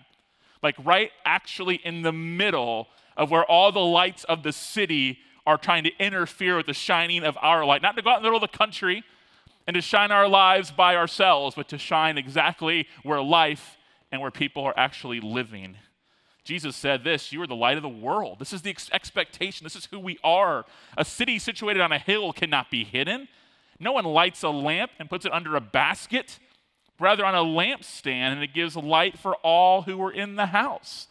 Like 0.62 0.76
right 0.84 1.10
actually 1.24 1.76
in 1.76 2.02
the 2.02 2.12
middle 2.12 2.86
of 3.16 3.30
where 3.30 3.44
all 3.44 3.72
the 3.72 3.80
lights 3.80 4.22
of 4.24 4.44
the 4.44 4.52
city 4.52 5.18
are 5.46 5.58
trying 5.58 5.82
to 5.84 5.90
interfere 5.98 6.56
with 6.56 6.66
the 6.66 6.74
shining 6.74 7.24
of 7.24 7.36
our 7.40 7.64
light. 7.64 7.82
Not 7.82 7.96
to 7.96 8.02
go 8.02 8.10
out 8.10 8.18
in 8.18 8.22
the 8.22 8.28
middle 8.28 8.44
of 8.44 8.50
the 8.50 8.56
country, 8.56 9.02
and 9.70 9.76
to 9.76 9.80
shine 9.80 10.10
our 10.10 10.26
lives 10.26 10.72
by 10.72 10.96
ourselves, 10.96 11.54
but 11.54 11.68
to 11.68 11.78
shine 11.78 12.18
exactly 12.18 12.88
where 13.04 13.22
life 13.22 13.78
and 14.10 14.20
where 14.20 14.32
people 14.32 14.64
are 14.64 14.74
actually 14.76 15.20
living. 15.20 15.76
Jesus 16.42 16.74
said 16.74 17.04
this 17.04 17.30
You 17.30 17.40
are 17.42 17.46
the 17.46 17.54
light 17.54 17.76
of 17.76 17.84
the 17.84 17.88
world. 17.88 18.40
This 18.40 18.52
is 18.52 18.62
the 18.62 18.70
ex- 18.70 18.90
expectation. 18.92 19.62
This 19.62 19.76
is 19.76 19.84
who 19.84 20.00
we 20.00 20.18
are. 20.24 20.66
A 20.98 21.04
city 21.04 21.38
situated 21.38 21.80
on 21.80 21.92
a 21.92 22.00
hill 22.00 22.32
cannot 22.32 22.68
be 22.68 22.82
hidden. 22.82 23.28
No 23.78 23.92
one 23.92 24.04
lights 24.06 24.42
a 24.42 24.48
lamp 24.48 24.90
and 24.98 25.08
puts 25.08 25.24
it 25.24 25.32
under 25.32 25.54
a 25.54 25.60
basket, 25.60 26.40
rather 26.98 27.24
on 27.24 27.36
a 27.36 27.44
lampstand, 27.44 28.32
and 28.32 28.42
it 28.42 28.52
gives 28.52 28.74
light 28.74 29.20
for 29.20 29.36
all 29.36 29.82
who 29.82 30.02
are 30.02 30.10
in 30.10 30.34
the 30.34 30.46
house. 30.46 31.06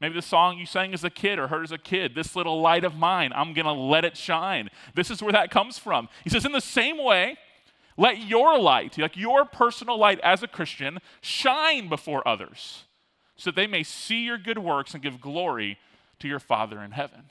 Maybe 0.00 0.16
the 0.16 0.22
song 0.22 0.58
you 0.58 0.66
sang 0.66 0.92
as 0.94 1.04
a 1.04 1.10
kid 1.10 1.38
or 1.38 1.46
heard 1.46 1.62
as 1.62 1.70
a 1.70 1.78
kid, 1.78 2.16
this 2.16 2.34
little 2.34 2.60
light 2.60 2.82
of 2.82 2.96
mine, 2.96 3.30
I'm 3.36 3.54
going 3.54 3.66
to 3.66 3.72
let 3.72 4.04
it 4.04 4.16
shine. 4.16 4.68
This 4.96 5.12
is 5.12 5.22
where 5.22 5.30
that 5.30 5.52
comes 5.52 5.78
from. 5.78 6.08
He 6.24 6.30
says, 6.30 6.44
in 6.44 6.50
the 6.50 6.60
same 6.60 6.98
way, 6.98 7.36
let 7.96 8.18
your 8.18 8.58
light, 8.58 8.96
like 8.98 9.16
your 9.16 9.44
personal 9.44 9.98
light 9.98 10.20
as 10.20 10.42
a 10.42 10.48
Christian, 10.48 10.98
shine 11.20 11.88
before 11.88 12.26
others 12.26 12.84
so 13.36 13.50
that 13.50 13.56
they 13.56 13.66
may 13.66 13.82
see 13.82 14.24
your 14.24 14.38
good 14.38 14.58
works 14.58 14.92
and 14.92 15.02
give 15.02 15.20
glory 15.20 15.78
to 16.18 16.28
your 16.28 16.38
Father 16.38 16.82
in 16.82 16.90
heaven. 16.90 17.30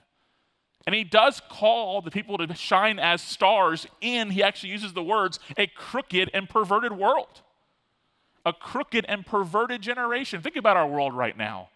And 0.87 0.95
he 0.95 1.03
does 1.03 1.41
call 1.49 2.01
the 2.01 2.09
people 2.09 2.37
to 2.39 2.53
shine 2.55 2.97
as 2.97 3.21
stars 3.21 3.85
in, 4.01 4.31
he 4.31 4.41
actually 4.41 4.71
uses 4.71 4.93
the 4.93 5.03
words, 5.03 5.39
a 5.55 5.67
crooked 5.67 6.31
and 6.33 6.49
perverted 6.49 6.93
world. 6.93 7.41
A 8.45 8.53
crooked 8.53 9.05
and 9.07 9.25
perverted 9.25 9.81
generation. 9.81 10.41
Think 10.41 10.55
about 10.55 10.77
our 10.77 10.87
world 10.87 11.13
right 11.13 11.37
now. 11.37 11.69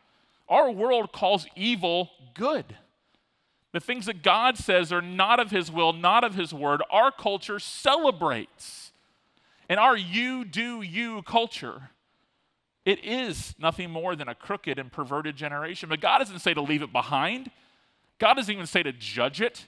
Our 0.50 0.72
world 0.72 1.12
calls 1.12 1.46
evil 1.56 2.10
good. 2.34 2.78
The 3.74 3.80
things 3.80 4.06
that 4.06 4.24
God 4.24 4.58
says 4.58 4.94
are 4.94 5.02
not 5.02 5.40
of 5.40 5.52
his 5.52 5.72
will, 5.72 5.94
not 5.94 6.24
of 6.24 6.36
his 6.36 6.54
word, 6.54 6.82
our 6.90 7.12
culture 7.12 7.60
celebrates. 7.60 8.92
And 9.68 9.80
our 9.80 9.98
you 9.98 10.46
do 10.46 10.82
you 10.82 11.24
culture, 11.24 11.90
it 12.86 13.04
is 13.04 13.56
nothing 13.58 13.90
more 13.90 14.16
than 14.16 14.28
a 14.28 14.36
crooked 14.36 14.78
and 14.78 14.92
perverted 14.92 15.36
generation. 15.36 15.90
But 15.90 16.02
God 16.02 16.20
doesn't 16.20 16.40
say 16.40 16.54
to 16.54 16.62
leave 16.62 16.82
it 16.82 16.92
behind, 16.92 17.50
God 18.20 18.36
doesn't 18.36 18.54
even 18.54 18.68
say 18.68 18.84
to 18.84 18.94
judge 18.94 19.42
it. 19.42 19.66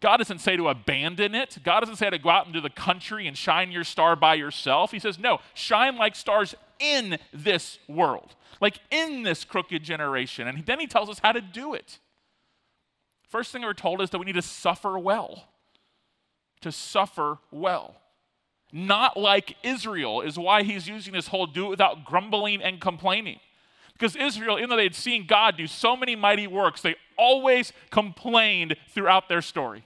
God 0.00 0.18
doesn't 0.18 0.40
say 0.40 0.56
to 0.56 0.68
abandon 0.68 1.34
it. 1.34 1.58
God 1.62 1.80
doesn't 1.80 1.96
say 1.96 2.10
to 2.10 2.18
go 2.18 2.28
out 2.28 2.46
into 2.46 2.60
the 2.60 2.70
country 2.70 3.26
and 3.26 3.36
shine 3.36 3.70
your 3.70 3.84
star 3.84 4.16
by 4.16 4.34
yourself. 4.34 4.90
He 4.92 4.98
says, 4.98 5.18
no, 5.18 5.38
shine 5.54 5.96
like 5.96 6.16
stars 6.16 6.54
in 6.78 7.18
this 7.32 7.78
world, 7.88 8.34
like 8.60 8.80
in 8.90 9.22
this 9.22 9.44
crooked 9.44 9.82
generation. 9.82 10.48
And 10.48 10.66
then 10.66 10.80
he 10.80 10.86
tells 10.86 11.08
us 11.08 11.20
how 11.20 11.32
to 11.32 11.40
do 11.40 11.72
it. 11.74 11.98
First 13.36 13.52
thing 13.52 13.60
we're 13.60 13.74
told 13.74 14.00
is 14.00 14.08
that 14.08 14.18
we 14.18 14.24
need 14.24 14.36
to 14.36 14.40
suffer 14.40 14.98
well 14.98 15.44
to 16.62 16.72
suffer 16.72 17.36
well. 17.50 17.96
Not 18.72 19.18
like 19.18 19.56
Israel 19.62 20.22
is 20.22 20.38
why 20.38 20.62
he's 20.62 20.88
using 20.88 21.12
this 21.12 21.28
whole 21.28 21.44
do 21.44 21.66
it 21.66 21.68
without 21.68 22.06
grumbling 22.06 22.62
and 22.62 22.80
complaining. 22.80 23.38
Because 23.92 24.16
Israel, 24.16 24.56
even 24.56 24.70
though 24.70 24.76
they 24.76 24.84
had 24.84 24.94
seen 24.94 25.26
God 25.26 25.58
do 25.58 25.66
so 25.66 25.98
many 25.98 26.16
mighty 26.16 26.46
works, 26.46 26.80
they 26.80 26.94
always 27.18 27.74
complained 27.90 28.74
throughout 28.88 29.28
their 29.28 29.42
story. 29.42 29.84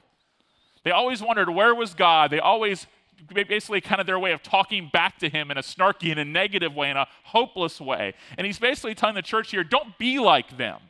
They 0.85 0.93
always 0.93 1.21
wondered 1.21 1.51
where 1.51 1.75
was 1.75 1.93
God. 1.93 2.31
They 2.31 2.39
always 2.39 2.87
basically 3.35 3.81
kind 3.81 4.01
of 4.01 4.07
their 4.07 4.21
way 4.21 4.31
of 4.31 4.45
talking 4.45 4.91
back 4.93 5.19
to 5.19 5.29
him 5.29 5.51
in 5.51 5.59
a 5.59 5.63
snarky, 5.63 6.13
in 6.13 6.19
a 6.19 6.25
negative 6.25 6.77
way, 6.77 6.89
in 6.89 6.97
a 6.97 7.09
hopeless 7.25 7.81
way. 7.81 8.15
And 8.39 8.47
he's 8.47 8.61
basically 8.61 8.95
telling 8.95 9.17
the 9.17 9.23
church 9.23 9.51
here, 9.51 9.65
don't 9.65 9.99
be 9.99 10.21
like 10.21 10.57
them. 10.57 10.81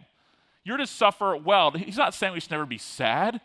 You're 0.64 0.76
to 0.76 0.86
suffer 0.86 1.36
well. 1.36 1.70
He's 1.72 1.96
not 1.96 2.14
saying 2.14 2.34
we 2.34 2.40
should 2.40 2.50
never 2.50 2.66
be 2.66 2.78
sad. 2.78 3.40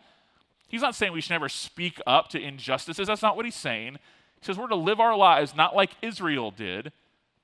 He's 0.67 0.81
not 0.81 0.95
saying 0.95 1.13
we 1.13 1.21
should 1.21 1.31
never 1.31 1.49
speak 1.49 2.01
up 2.05 2.29
to 2.29 2.41
injustices. 2.41 3.07
That's 3.07 3.21
not 3.21 3.35
what 3.35 3.45
he's 3.45 3.55
saying. 3.55 3.93
He 4.39 4.45
says 4.45 4.57
we're 4.57 4.67
to 4.67 4.75
live 4.75 4.99
our 4.99 5.15
lives 5.15 5.55
not 5.55 5.75
like 5.75 5.91
Israel 6.01 6.51
did, 6.51 6.91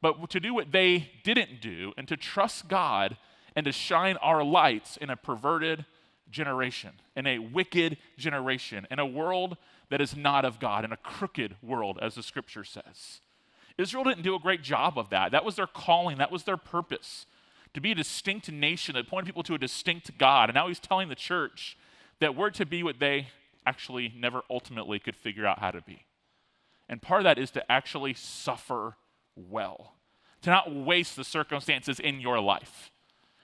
but 0.01 0.30
to 0.32 0.40
do 0.40 0.54
what 0.54 0.72
they 0.72 1.12
didn't 1.24 1.62
do 1.62 1.94
and 1.98 2.08
to 2.08 2.18
trust 2.18 2.68
God 2.68 3.18
and 3.56 3.66
to 3.66 3.72
shine 3.72 4.18
our 4.18 4.44
lights 4.44 4.98
in 4.98 5.10
a 5.10 5.16
perverted 5.16 5.86
generation, 6.30 6.92
in 7.16 7.28
a 7.28 7.40
wicked 7.40 7.98
generation, 8.18 8.88
in 8.90 9.00
a 9.00 9.06
world 9.06 9.58
that 9.90 10.01
is 10.01 10.16
not 10.16 10.46
of 10.46 10.60
God, 10.60 10.86
in 10.86 10.92
a 10.92 10.98
crooked 10.98 11.56
world, 11.62 12.00
as 12.01 12.16
the 12.16 12.24
scripture 12.24 12.63
says. 12.63 13.20
Israel 13.78 14.04
didn't 14.04 14.24
do 14.24 14.36
a 14.36 14.40
great 14.40 14.63
job 14.63 14.98
of 14.98 15.10
that. 15.10 15.32
That 15.32 15.46
was 15.46 15.56
their 15.56 15.68
calling, 15.68 16.18
that 16.18 16.32
was 16.32 16.44
their 16.44 16.58
purpose 16.58 17.25
to 17.74 17.82
be 17.82 17.92
a 17.92 17.96
distinct 17.96 18.51
nation 18.51 18.96
that 18.96 19.08
pointed 19.08 19.25
people 19.25 19.44
to 19.44 19.54
a 19.54 19.58
distinct 19.58 20.18
God. 20.18 20.50
And 20.50 20.56
now 20.56 20.68
he's 20.68 20.80
telling 20.80 21.10
the 21.10 21.16
church 21.16 21.78
that 22.20 22.36
we're 22.36 22.50
to 22.51 22.66
be 22.66 22.84
what 22.84 23.00
they 23.00 23.28
actually 23.66 24.13
never 24.18 24.42
ultimately 24.50 25.00
could 25.00 25.16
figure 25.16 25.46
out 25.46 25.60
how 25.60 25.72
to 25.72 25.82
be. 25.82 26.06
And 26.90 27.01
part 27.01 27.22
of 27.22 27.24
that 27.24 27.38
is 27.38 27.51
to 27.51 27.72
actually 27.72 28.13
suffer 28.13 28.98
well, 29.36 29.94
to 30.42 30.50
not 30.50 30.74
waste 30.74 31.16
the 31.16 31.24
circumstances 31.24 32.00
in 32.00 32.20
your 32.20 32.40
life, 32.40 32.92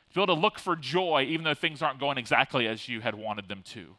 to 0.10 0.16
be 0.16 0.22
able 0.22 0.36
to 0.36 0.42
look 0.42 0.60
for 0.60 0.76
joy 0.76 1.26
even 1.28 1.46
though 1.46 1.54
things 1.54 1.82
aren't 1.82 2.00
going 2.00 2.18
exactly 2.18 2.68
as 2.68 2.90
you 2.90 3.02
had 3.02 3.16
wanted 3.16 3.48
them 3.48 3.64
to. 3.64 3.96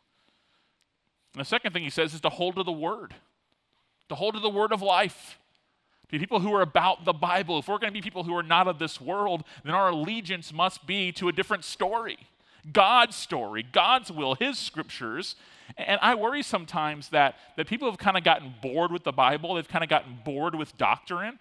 And 1.35 1.41
the 1.41 1.45
second 1.45 1.73
thing 1.73 1.83
he 1.83 1.91
says 1.91 2.15
is 2.15 2.21
to 2.23 2.29
hold 2.29 2.57
to 2.57 2.63
the 2.63 2.73
word, 2.73 3.15
to 4.09 4.15
hold 4.15 4.35
to 4.35 4.41
the 4.41 4.49
word 4.51 4.73
of 4.73 4.83
life 4.83 5.39
be 6.11 6.19
people 6.19 6.41
who 6.41 6.55
are 6.55 6.63
about 6.63 7.05
the 7.05 7.13
Bible. 7.13 7.59
If 7.59 7.69
we're 7.69 7.79
going 7.79 7.93
to 7.93 7.99
be 7.99 8.01
people 8.01 8.25
who 8.25 8.35
are 8.35 8.43
not 8.43 8.67
of 8.67 8.79
this 8.79 9.01
world, 9.01 9.45
then 9.65 9.75
our 9.75 9.91
allegiance 9.91 10.53
must 10.53 10.87
be 10.87 11.13
to 11.13 11.29
a 11.29 11.33
different 11.33 11.65
story 11.65 12.19
God's 12.73 13.17
story, 13.17 13.65
God's 13.73 14.11
will, 14.11 14.35
His 14.35 14.59
scriptures. 14.59 15.37
And 15.77 15.99
I 16.03 16.15
worry 16.15 16.43
sometimes 16.43 17.11
that, 17.11 17.37
that 17.57 17.67
people 17.67 17.89
have 17.89 17.99
kind 17.99 18.17
of 18.17 18.25
gotten 18.25 18.55
bored 18.61 18.91
with 18.91 19.05
the 19.05 19.13
Bible, 19.13 19.55
they've 19.55 19.69
kind 19.69 19.85
of 19.85 19.89
gotten 19.89 20.19
bored 20.25 20.55
with 20.55 20.77
doctrine. 20.77 21.39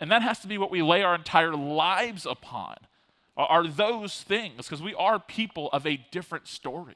And 0.00 0.10
that 0.12 0.22
has 0.22 0.38
to 0.40 0.48
be 0.48 0.58
what 0.58 0.70
we 0.70 0.82
lay 0.82 1.02
our 1.02 1.14
entire 1.14 1.54
lives 1.54 2.26
upon, 2.26 2.76
are 3.36 3.66
those 3.66 4.22
things, 4.22 4.56
because 4.56 4.82
we 4.82 4.94
are 4.94 5.18
people 5.18 5.68
of 5.72 5.86
a 5.86 5.96
different 6.12 6.46
story. 6.46 6.94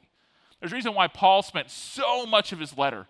There's 0.61 0.73
a 0.73 0.77
reason 0.77 0.95
why 0.95 1.09
Paul 1.09 1.43
spent 1.43 1.71
so 1.71 2.25
much 2.27 2.53
of 2.53 2.61
his 2.61 2.79
letter 2.79 3.07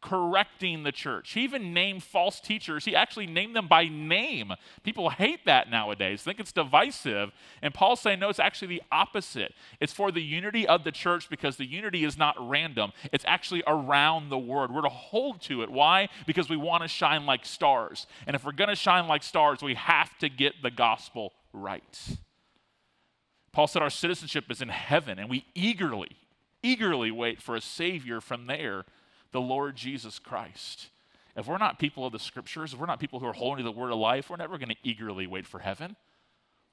correcting 0.00 0.82
the 0.82 0.92
church. 0.92 1.32
He 1.32 1.42
even 1.42 1.74
named 1.74 2.02
false 2.02 2.40
teachers. 2.40 2.84
He 2.84 2.96
actually 2.96 3.26
named 3.26 3.54
them 3.54 3.68
by 3.68 3.88
name. 3.88 4.52
People 4.82 5.10
hate 5.10 5.44
that 5.46 5.70
nowadays, 5.70 6.22
think 6.22 6.40
it's 6.40 6.52
divisive. 6.52 7.30
And 7.62 7.74
Paul's 7.74 8.00
saying, 8.00 8.20
no, 8.20 8.28
it's 8.28 8.38
actually 8.38 8.68
the 8.68 8.82
opposite. 8.90 9.52
It's 9.78 9.92
for 9.92 10.10
the 10.10 10.22
unity 10.22 10.66
of 10.66 10.84
the 10.84 10.92
church 10.92 11.28
because 11.28 11.56
the 11.56 11.66
unity 11.66 12.04
is 12.04 12.16
not 12.16 12.36
random, 12.38 12.92
it's 13.12 13.24
actually 13.26 13.62
around 13.66 14.30
the 14.30 14.38
word. 14.38 14.72
We're 14.72 14.82
to 14.82 14.88
hold 14.88 15.42
to 15.42 15.62
it. 15.62 15.70
Why? 15.70 16.08
Because 16.26 16.48
we 16.48 16.56
want 16.56 16.82
to 16.82 16.88
shine 16.88 17.26
like 17.26 17.44
stars. 17.44 18.06
And 18.26 18.34
if 18.34 18.44
we're 18.44 18.52
going 18.52 18.70
to 18.70 18.76
shine 18.76 19.06
like 19.06 19.22
stars, 19.22 19.62
we 19.62 19.74
have 19.74 20.16
to 20.18 20.28
get 20.28 20.62
the 20.62 20.70
gospel 20.70 21.32
right. 21.52 22.18
Paul 23.52 23.66
said 23.66 23.82
our 23.82 23.90
citizenship 23.90 24.44
is 24.48 24.62
in 24.62 24.68
heaven, 24.68 25.18
and 25.18 25.28
we 25.28 25.44
eagerly, 25.54 26.16
eagerly 26.62 27.10
wait 27.10 27.42
for 27.42 27.56
a 27.56 27.60
Savior 27.60 28.20
from 28.20 28.46
there 28.46 28.84
the 29.32 29.40
Lord 29.40 29.76
Jesus 29.76 30.18
Christ. 30.18 30.88
If 31.36 31.46
we're 31.46 31.58
not 31.58 31.78
people 31.78 32.04
of 32.04 32.12
the 32.12 32.18
scriptures, 32.18 32.72
if 32.72 32.78
we're 32.78 32.86
not 32.86 33.00
people 33.00 33.20
who 33.20 33.26
are 33.26 33.32
holding 33.32 33.64
to 33.64 33.70
the 33.70 33.76
word 33.76 33.92
of 33.92 33.98
life, 33.98 34.30
we're 34.30 34.36
never 34.36 34.58
going 34.58 34.70
to 34.70 34.76
eagerly 34.82 35.26
wait 35.26 35.46
for 35.46 35.60
heaven. 35.60 35.96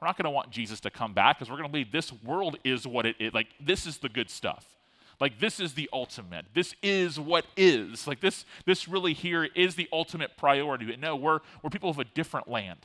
We're 0.02 0.08
not 0.08 0.18
going 0.18 0.26
to 0.26 0.32
want 0.32 0.52
Jesus 0.52 0.80
to 0.82 0.92
come 0.92 1.14
back 1.14 1.38
because 1.38 1.50
we're 1.50 1.58
going 1.58 1.70
to 1.70 1.72
believe 1.72 1.92
this 1.92 2.12
world 2.24 2.58
is 2.64 2.86
what 2.86 3.06
it 3.06 3.16
is. 3.20 3.34
Like, 3.34 3.48
this 3.60 3.86
is 3.86 3.98
the 3.98 4.10
good 4.10 4.30
stuff. 4.30 4.76
Like, 5.20 5.40
this 5.40 5.60
is 5.60 5.74
the 5.74 5.90
ultimate. 5.92 6.46
This 6.54 6.76
is 6.84 7.20
what 7.20 7.46
is. 7.56 8.06
Like, 8.06 8.20
this, 8.20 8.46
this 8.66 8.88
really 8.88 9.14
here 9.14 9.46
is 9.56 9.76
the 9.76 9.88
ultimate 9.92 10.38
priority. 10.38 10.86
But 10.86 11.00
no, 11.00 11.16
we're, 11.16 11.40
we're 11.64 11.72
people 11.72 11.90
of 11.90 11.98
a 11.98 12.04
different 12.04 12.48
land. 12.48 12.80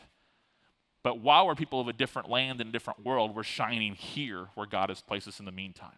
But 1.02 1.20
while 1.20 1.46
we're 1.46 1.54
people 1.54 1.80
of 1.80 1.88
a 1.88 1.92
different 1.92 2.30
land 2.30 2.60
and 2.60 2.70
a 2.70 2.72
different 2.72 3.04
world, 3.04 3.34
we're 3.34 3.42
shining 3.42 3.94
here 3.94 4.46
where 4.54 4.66
God 4.66 4.88
has 4.88 5.00
placed 5.02 5.28
us 5.28 5.40
in 5.40 5.44
the 5.44 5.52
meantime. 5.52 5.90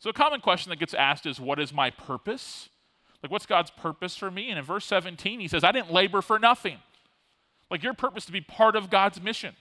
So, 0.00 0.08
a 0.08 0.14
common 0.14 0.40
question 0.40 0.70
that 0.70 0.78
gets 0.78 0.94
asked 0.94 1.26
is, 1.26 1.38
What 1.38 1.60
is 1.60 1.72
my 1.72 1.90
purpose? 1.90 2.70
Like, 3.22 3.30
what's 3.30 3.46
God's 3.46 3.70
purpose 3.70 4.16
for 4.16 4.30
me? 4.30 4.48
And 4.48 4.58
in 4.58 4.64
verse 4.64 4.86
17, 4.86 5.40
he 5.40 5.48
says, 5.48 5.62
I 5.62 5.72
didn't 5.72 5.92
labor 5.92 6.22
for 6.22 6.38
nothing. 6.38 6.78
Like, 7.70 7.82
your 7.82 7.92
purpose 7.92 8.24
to 8.24 8.32
be 8.32 8.40
part 8.40 8.76
of 8.76 8.88
God's 8.88 9.20
mission, 9.20 9.54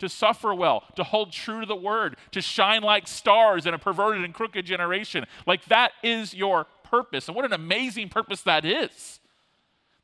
to 0.00 0.08
suffer 0.08 0.52
well, 0.52 0.82
to 0.96 1.04
hold 1.04 1.32
true 1.32 1.60
to 1.60 1.66
the 1.66 1.76
word, 1.76 2.16
to 2.32 2.42
shine 2.42 2.82
like 2.82 3.06
stars 3.06 3.66
in 3.66 3.74
a 3.74 3.78
perverted 3.78 4.24
and 4.24 4.34
crooked 4.34 4.66
generation. 4.66 5.26
Like, 5.46 5.64
that 5.66 5.92
is 6.02 6.34
your 6.34 6.66
purpose. 6.82 7.28
And 7.28 7.36
what 7.36 7.44
an 7.44 7.52
amazing 7.52 8.08
purpose 8.08 8.42
that 8.42 8.64
is. 8.64 9.20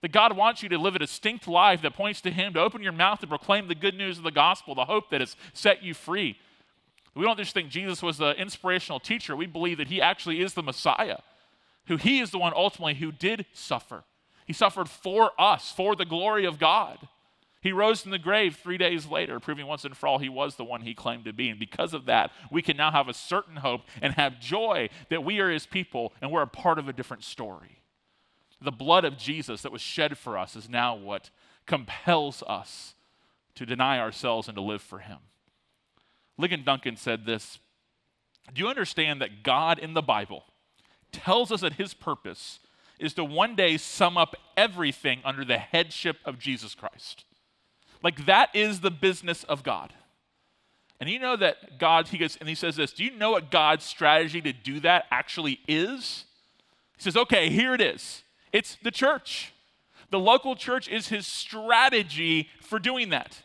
That 0.03 0.13
God 0.13 0.37
wants 0.37 0.63
you 0.63 0.69
to 0.69 0.79
live 0.79 0.95
a 0.95 1.01
distinct 1.01 1.49
life 1.49 1.83
that 1.83 1.95
points 1.95 2.21
to 2.21 2.31
Him, 2.31 2.53
to 2.55 2.61
open 2.61 2.83
your 2.83 2.93
mouth 2.93 3.21
to 3.21 3.27
proclaim 3.27 3.67
the 3.67 3.75
good 3.75 3.97
news 3.97 4.19
of 4.19 4.25
the 4.25 4.31
gospel, 4.31 4.77
the 4.77 4.85
hope 4.85 5.11
that 5.11 5.21
has 5.21 5.35
set 5.53 5.83
you 5.83 5.95
free. 5.95 6.39
We 7.15 7.25
don't 7.25 7.39
just 7.39 7.55
think 7.55 7.71
Jesus 7.71 8.03
was 8.03 8.21
an 8.21 8.37
inspirational 8.37 9.01
teacher. 9.01 9.37
We 9.37 9.47
believe 9.47 9.79
that 9.79 9.89
he 9.89 10.01
actually 10.01 10.41
is 10.41 10.55
the 10.55 10.63
Messiah, 10.63 11.19
who 11.87 11.97
he 11.97 12.21
is 12.21 12.31
the 12.31 12.39
one 12.39 12.53
ultimately 12.55 12.95
who 12.95 13.13
did 13.13 13.47
suffer. 13.53 14.05
He 14.47 14.53
suffered 14.53 14.89
for 14.89 15.31
us, 15.39 15.73
for 15.73 15.95
the 15.95 16.05
glory 16.05 16.45
of 16.45 16.59
God. 16.59 16.99
He 17.65 17.73
rose 17.73 18.03
from 18.03 18.11
the 18.11 18.19
grave 18.19 18.57
three 18.57 18.77
days 18.77 19.07
later, 19.07 19.41
proving 19.41 19.67
once 19.67 19.87
and 19.87 19.97
for 19.97 20.07
all 20.07 20.19
he 20.19 20.29
was 20.29 20.57
the 20.57 20.65
one 20.65 20.83
he 20.83 20.93
claimed 20.93 21.25
to 21.25 21.33
be. 21.33 21.49
And 21.49 21.59
because 21.59 21.95
of 21.95 22.05
that, 22.05 22.31
we 22.51 22.61
can 22.61 22.77
now 22.77 22.91
have 22.91 23.09
a 23.09 23.15
certain 23.15 23.57
hope 23.57 23.83
and 24.03 24.13
have 24.15 24.39
joy 24.39 24.91
that 25.09 25.25
we 25.25 25.41
are 25.41 25.51
his 25.51 25.65
people 25.65 26.13
and 26.21 26.31
we're 26.31 26.43
a 26.43 26.47
part 26.47 26.79
of 26.79 26.89
a 26.89 26.93
different 26.93 27.25
story. 27.25 27.81
The 28.61 28.71
blood 28.71 29.07
of 29.07 29.17
Jesus 29.17 29.63
that 29.63 29.73
was 29.73 29.81
shed 29.81 30.19
for 30.19 30.37
us 30.37 30.57
is 30.57 30.69
now 30.69 30.95
what 30.95 31.31
compels 31.65 32.43
us 32.47 32.95
to 33.55 33.65
deny 33.65 33.99
ourselves 33.99 34.47
and 34.47 34.57
to 34.57 34.63
live 34.63 34.83
for 34.83 34.99
him. 34.99 35.19
Ligon 36.41 36.65
Duncan 36.65 36.97
said 36.97 37.27
this 37.27 37.59
Do 38.53 38.63
you 38.63 38.69
understand 38.69 39.21
that 39.21 39.43
God 39.43 39.79
in 39.79 39.95
the 39.95 40.03
Bible 40.03 40.45
tells 41.13 41.53
us 41.53 41.61
that 41.61 41.75
his 41.75 41.95
purpose 41.95 42.61
is 42.99 43.15
to 43.15 43.25
one 43.25 43.55
day 43.57 43.77
sum 43.77 44.17
up 44.17 44.37
everything 44.57 45.21
under 45.25 45.45
the 45.45 45.59
headship 45.59 46.19
of 46.25 46.39
Jesus 46.39 46.75
Christ? 46.75 47.25
Like 48.03 48.27
that 48.27 48.51
is 48.55 48.81
the 48.81 48.91
business 48.91 49.45
of 49.45 49.63
God. 49.63 49.93
And 51.01 51.11
you 51.11 51.19
know 51.19 51.37
that 51.37 51.79
God, 51.79 52.09
he 52.09 52.19
goes, 52.19 52.37
and 52.37 52.49
he 52.49 52.55
says 52.55 52.77
this, 52.77 52.93
do 52.93 53.05
you 53.05 53.11
know 53.11 53.33
what 53.33 53.51
God's 53.51 53.85
strategy 53.85 54.41
to 54.43 54.53
do 54.53 54.81
that 54.81 55.07
actually 55.11 55.59
is? 55.67 56.25
He 56.97 57.03
says, 57.03 57.17
okay, 57.17 57.51
here 57.51 57.75
it 57.75 57.81
is. 57.81 58.23
It's 58.53 58.77
the 58.83 58.93
church. 58.93 59.53
The 60.11 60.21
local 60.21 60.55
church 60.55 60.89
is 60.89 61.09
his 61.09 61.27
strategy 61.27 62.49
for 62.61 62.79
doing 62.79 63.11
that. 63.11 63.43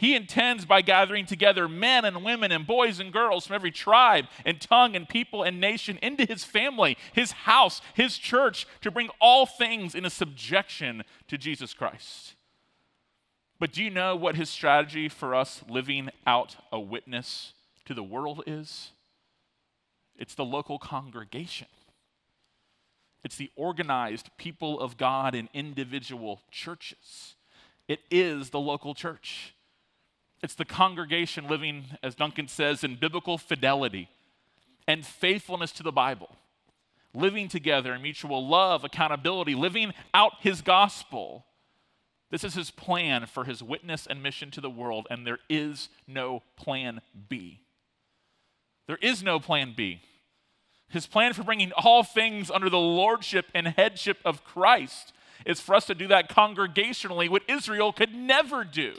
He 0.00 0.16
intends 0.16 0.64
by 0.64 0.80
gathering 0.80 1.26
together 1.26 1.68
men 1.68 2.06
and 2.06 2.24
women 2.24 2.52
and 2.52 2.66
boys 2.66 3.00
and 3.00 3.12
girls 3.12 3.46
from 3.46 3.54
every 3.54 3.70
tribe 3.70 4.28
and 4.46 4.58
tongue 4.58 4.96
and 4.96 5.06
people 5.06 5.42
and 5.42 5.60
nation 5.60 5.98
into 6.00 6.24
his 6.24 6.42
family, 6.42 6.96
his 7.12 7.32
house, 7.32 7.82
his 7.92 8.16
church, 8.16 8.66
to 8.80 8.90
bring 8.90 9.10
all 9.20 9.44
things 9.44 9.94
into 9.94 10.08
subjection 10.08 11.04
to 11.28 11.36
Jesus 11.36 11.74
Christ. 11.74 12.32
But 13.58 13.74
do 13.74 13.84
you 13.84 13.90
know 13.90 14.16
what 14.16 14.36
his 14.36 14.48
strategy 14.48 15.10
for 15.10 15.34
us 15.34 15.62
living 15.68 16.08
out 16.26 16.56
a 16.72 16.80
witness 16.80 17.52
to 17.84 17.92
the 17.92 18.02
world 18.02 18.42
is? 18.46 18.92
It's 20.16 20.34
the 20.34 20.46
local 20.46 20.78
congregation. 20.78 21.68
It's 23.22 23.36
the 23.36 23.50
organized 23.54 24.30
people 24.38 24.80
of 24.80 24.96
God 24.96 25.34
in 25.34 25.50
individual 25.52 26.40
churches. 26.50 27.34
It 27.86 28.00
is 28.10 28.48
the 28.48 28.60
local 28.60 28.94
church. 28.94 29.54
It's 30.42 30.54
the 30.54 30.64
congregation 30.64 31.48
living, 31.48 31.84
as 32.02 32.14
Duncan 32.14 32.48
says, 32.48 32.82
in 32.82 32.96
biblical 32.96 33.36
fidelity 33.36 34.08
and 34.88 35.04
faithfulness 35.04 35.72
to 35.72 35.82
the 35.82 35.92
Bible, 35.92 36.30
living 37.12 37.48
together 37.48 37.94
in 37.94 38.02
mutual 38.02 38.46
love, 38.46 38.82
accountability, 38.82 39.54
living 39.54 39.92
out 40.14 40.32
his 40.40 40.62
gospel. 40.62 41.44
This 42.30 42.44
is 42.44 42.54
his 42.54 42.70
plan 42.70 43.26
for 43.26 43.44
his 43.44 43.62
witness 43.62 44.06
and 44.06 44.22
mission 44.22 44.50
to 44.52 44.60
the 44.60 44.70
world, 44.70 45.06
and 45.10 45.26
there 45.26 45.40
is 45.48 45.88
no 46.06 46.42
plan 46.56 47.00
B. 47.28 47.60
There 48.86 48.98
is 49.02 49.22
no 49.22 49.38
plan 49.40 49.74
B. 49.76 50.00
His 50.88 51.06
plan 51.06 51.34
for 51.34 51.44
bringing 51.44 51.70
all 51.72 52.02
things 52.02 52.50
under 52.50 52.68
the 52.68 52.78
lordship 52.78 53.46
and 53.54 53.68
headship 53.68 54.18
of 54.24 54.44
Christ 54.44 55.12
is 55.46 55.60
for 55.60 55.74
us 55.74 55.86
to 55.86 55.94
do 55.94 56.08
that 56.08 56.28
congregationally, 56.28 57.28
what 57.28 57.42
Israel 57.48 57.92
could 57.92 58.14
never 58.14 58.64
do, 58.64 58.94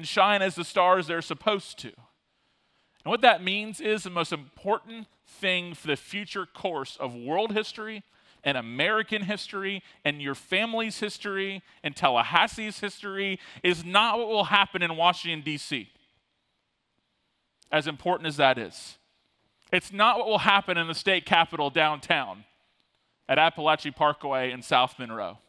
and 0.00 0.08
shine 0.08 0.40
as 0.40 0.54
the 0.54 0.64
stars 0.64 1.06
they're 1.06 1.20
supposed 1.20 1.78
to. 1.78 1.88
And 1.88 3.10
what 3.10 3.20
that 3.20 3.44
means 3.44 3.82
is 3.82 4.02
the 4.02 4.08
most 4.08 4.32
important 4.32 5.08
thing 5.26 5.74
for 5.74 5.88
the 5.88 5.96
future 5.96 6.46
course 6.46 6.96
of 6.98 7.14
world 7.14 7.52
history 7.52 8.02
and 8.42 8.56
American 8.56 9.24
history 9.24 9.82
and 10.02 10.22
your 10.22 10.34
family's 10.34 11.00
history 11.00 11.62
and 11.84 11.94
Tallahassee's 11.94 12.80
history 12.80 13.38
is 13.62 13.84
not 13.84 14.18
what 14.18 14.28
will 14.28 14.44
happen 14.44 14.80
in 14.80 14.96
Washington, 14.96 15.42
D.C., 15.42 15.90
as 17.70 17.86
important 17.86 18.26
as 18.26 18.38
that 18.38 18.56
is. 18.56 18.96
It's 19.70 19.92
not 19.92 20.16
what 20.16 20.28
will 20.28 20.38
happen 20.38 20.78
in 20.78 20.88
the 20.88 20.94
state 20.94 21.26
capitol 21.26 21.68
downtown 21.68 22.44
at 23.28 23.36
Apalachee 23.36 23.94
Parkway 23.94 24.50
in 24.50 24.62
South 24.62 24.98
Monroe, 24.98 25.40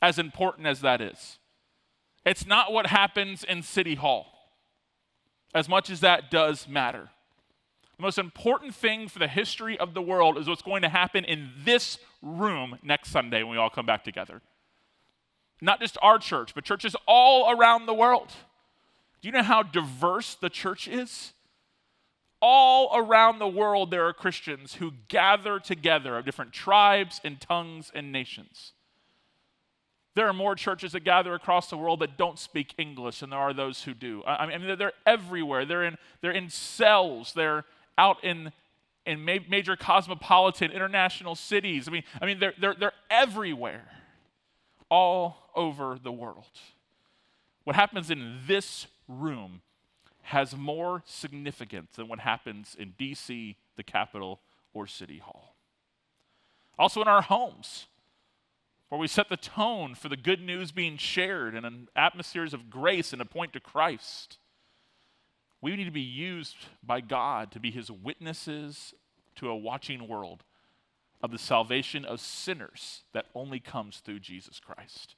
as 0.00 0.20
important 0.20 0.68
as 0.68 0.82
that 0.82 1.00
is. 1.00 1.37
It's 2.24 2.46
not 2.46 2.72
what 2.72 2.86
happens 2.86 3.44
in 3.44 3.62
City 3.62 3.94
Hall, 3.94 4.26
as 5.54 5.68
much 5.68 5.90
as 5.90 6.00
that 6.00 6.30
does 6.30 6.68
matter. 6.68 7.10
The 7.96 8.02
most 8.02 8.18
important 8.18 8.74
thing 8.74 9.08
for 9.08 9.18
the 9.18 9.28
history 9.28 9.78
of 9.78 9.94
the 9.94 10.02
world 10.02 10.38
is 10.38 10.48
what's 10.48 10.62
going 10.62 10.82
to 10.82 10.88
happen 10.88 11.24
in 11.24 11.50
this 11.64 11.98
room 12.22 12.78
next 12.82 13.10
Sunday 13.10 13.42
when 13.42 13.52
we 13.52 13.58
all 13.58 13.70
come 13.70 13.86
back 13.86 14.04
together. 14.04 14.40
Not 15.60 15.80
just 15.80 15.98
our 16.02 16.18
church, 16.18 16.54
but 16.54 16.64
churches 16.64 16.94
all 17.06 17.50
around 17.50 17.86
the 17.86 17.94
world. 17.94 18.28
Do 19.20 19.28
you 19.28 19.32
know 19.32 19.42
how 19.42 19.64
diverse 19.64 20.36
the 20.36 20.48
church 20.48 20.86
is? 20.86 21.32
all 22.40 22.90
around 22.96 23.38
the 23.38 23.48
world, 23.48 23.90
there 23.90 24.06
are 24.06 24.12
Christians 24.12 24.74
who 24.74 24.92
gather 25.08 25.58
together 25.58 26.16
of 26.16 26.24
different 26.24 26.52
tribes 26.52 27.20
and 27.24 27.40
tongues 27.40 27.90
and 27.94 28.12
nations. 28.12 28.72
There 30.14 30.26
are 30.26 30.32
more 30.32 30.54
churches 30.54 30.92
that 30.92 31.04
gather 31.04 31.34
across 31.34 31.70
the 31.70 31.76
world 31.76 32.00
that 32.00 32.16
don't 32.16 32.38
speak 32.38 32.74
English 32.76 33.20
than 33.20 33.30
there 33.30 33.38
are 33.38 33.52
those 33.52 33.82
who 33.82 33.94
do. 33.94 34.22
I 34.26 34.46
mean, 34.46 34.76
they're 34.76 34.92
everywhere. 35.06 35.64
They're 35.64 35.84
in, 35.84 35.96
they're 36.20 36.32
in 36.32 36.50
cells. 36.50 37.32
They're 37.34 37.64
out 37.96 38.22
in, 38.24 38.52
in 39.06 39.24
major 39.24 39.76
cosmopolitan 39.76 40.72
international 40.72 41.34
cities. 41.34 41.86
I 41.88 41.92
mean, 41.92 42.04
I 42.20 42.26
mean 42.26 42.40
they're, 42.40 42.54
they're, 42.60 42.74
they're 42.78 42.92
everywhere, 43.10 43.84
all 44.90 45.50
over 45.54 45.98
the 46.02 46.12
world. 46.12 46.46
What 47.64 47.76
happens 47.76 48.10
in 48.10 48.38
this 48.46 48.86
room 49.06 49.60
has 50.22 50.56
more 50.56 51.02
significance 51.06 51.96
than 51.96 52.08
what 52.08 52.20
happens 52.20 52.76
in 52.78 52.94
DC, 52.98 53.56
the 53.76 53.82
capital, 53.82 54.40
or 54.74 54.86
City 54.86 55.18
Hall. 55.18 55.54
Also, 56.78 57.02
in 57.02 57.08
our 57.08 57.22
homes, 57.22 57.86
where 58.88 58.98
we 58.98 59.08
set 59.08 59.28
the 59.28 59.36
tone 59.36 59.94
for 59.94 60.08
the 60.08 60.16
good 60.16 60.40
news 60.40 60.72
being 60.72 60.96
shared 60.96 61.54
in 61.54 61.64
an 61.64 61.88
atmospheres 61.94 62.54
of 62.54 62.70
grace 62.70 63.12
and 63.12 63.20
a 63.20 63.26
point 63.26 63.52
to 63.52 63.60
Christ. 63.60 64.38
We 65.60 65.74
need 65.76 65.84
to 65.84 65.90
be 65.90 66.00
used 66.00 66.56
by 66.82 67.00
God 67.00 67.50
to 67.52 67.60
be 67.60 67.70
his 67.70 67.90
witnesses 67.90 68.94
to 69.36 69.48
a 69.48 69.56
watching 69.56 70.08
world 70.08 70.44
of 71.20 71.30
the 71.30 71.38
salvation 71.38 72.04
of 72.04 72.20
sinners 72.20 73.02
that 73.12 73.26
only 73.34 73.60
comes 73.60 73.98
through 73.98 74.20
Jesus 74.20 74.60
Christ. 74.60 75.16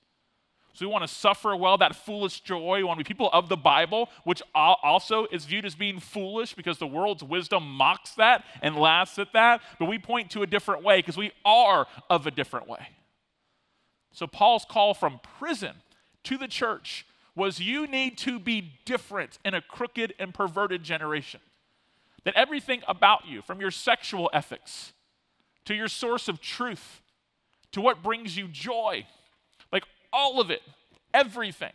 So 0.73 0.87
we 0.87 0.93
want 0.93 1.07
to 1.07 1.15
suffer 1.15 1.55
well 1.57 1.77
that 1.79 1.95
foolish 1.95 2.41
joy. 2.41 2.79
We 2.79 2.85
want 2.85 2.99
to 2.99 3.05
be 3.05 3.09
people 3.09 3.29
of 3.33 3.49
the 3.49 3.57
Bible, 3.57 4.09
which 4.25 4.41
also 4.55 5.27
is 5.27 5.45
viewed 5.45 5.67
as 5.67 5.75
being 5.75 5.99
foolish 6.01 6.55
because 6.55 6.79
the 6.79 6.87
world's 6.87 7.25
wisdom 7.25 7.69
mocks 7.69 8.15
that 8.15 8.45
and 8.63 8.77
laughs 8.77 9.19
at 9.19 9.33
that. 9.33 9.61
But 9.79 9.87
we 9.87 9.99
point 9.99 10.31
to 10.31 10.43
a 10.43 10.47
different 10.47 10.83
way 10.83 10.99
because 10.99 11.17
we 11.17 11.33
are 11.45 11.87
of 12.09 12.27
a 12.27 12.31
different 12.31 12.69
way. 12.69 12.89
So 14.13 14.27
Paul's 14.27 14.65
call 14.69 14.95
from 14.95 15.21
prison 15.39 15.75
to 16.25 16.37
the 16.37 16.49
church 16.49 17.07
was 17.35 17.61
you 17.61 17.87
need 17.87 18.19
to 18.19 18.39
be 18.39 18.73
different 18.85 19.39
in 19.45 19.55
a 19.55 19.63
crooked 19.63 20.15
and 20.19 20.35
perverted 20.35 20.83
generation. 20.83 21.41
That 22.25 22.35
everything 22.37 22.83
about 22.87 23.27
you, 23.27 23.41
from 23.41 23.61
your 23.61 23.71
sexual 23.71 24.29
ethics 24.33 24.93
to 25.65 25.75
your 25.75 25.89
source 25.89 26.29
of 26.29 26.41
truth 26.41 27.01
to 27.73 27.81
what 27.81 28.03
brings 28.03 28.37
you 28.37 28.49
joy, 28.49 29.07
like 29.73 29.85
all 30.13 30.41
of 30.41 30.51
it, 30.51 30.63
everything, 31.15 31.73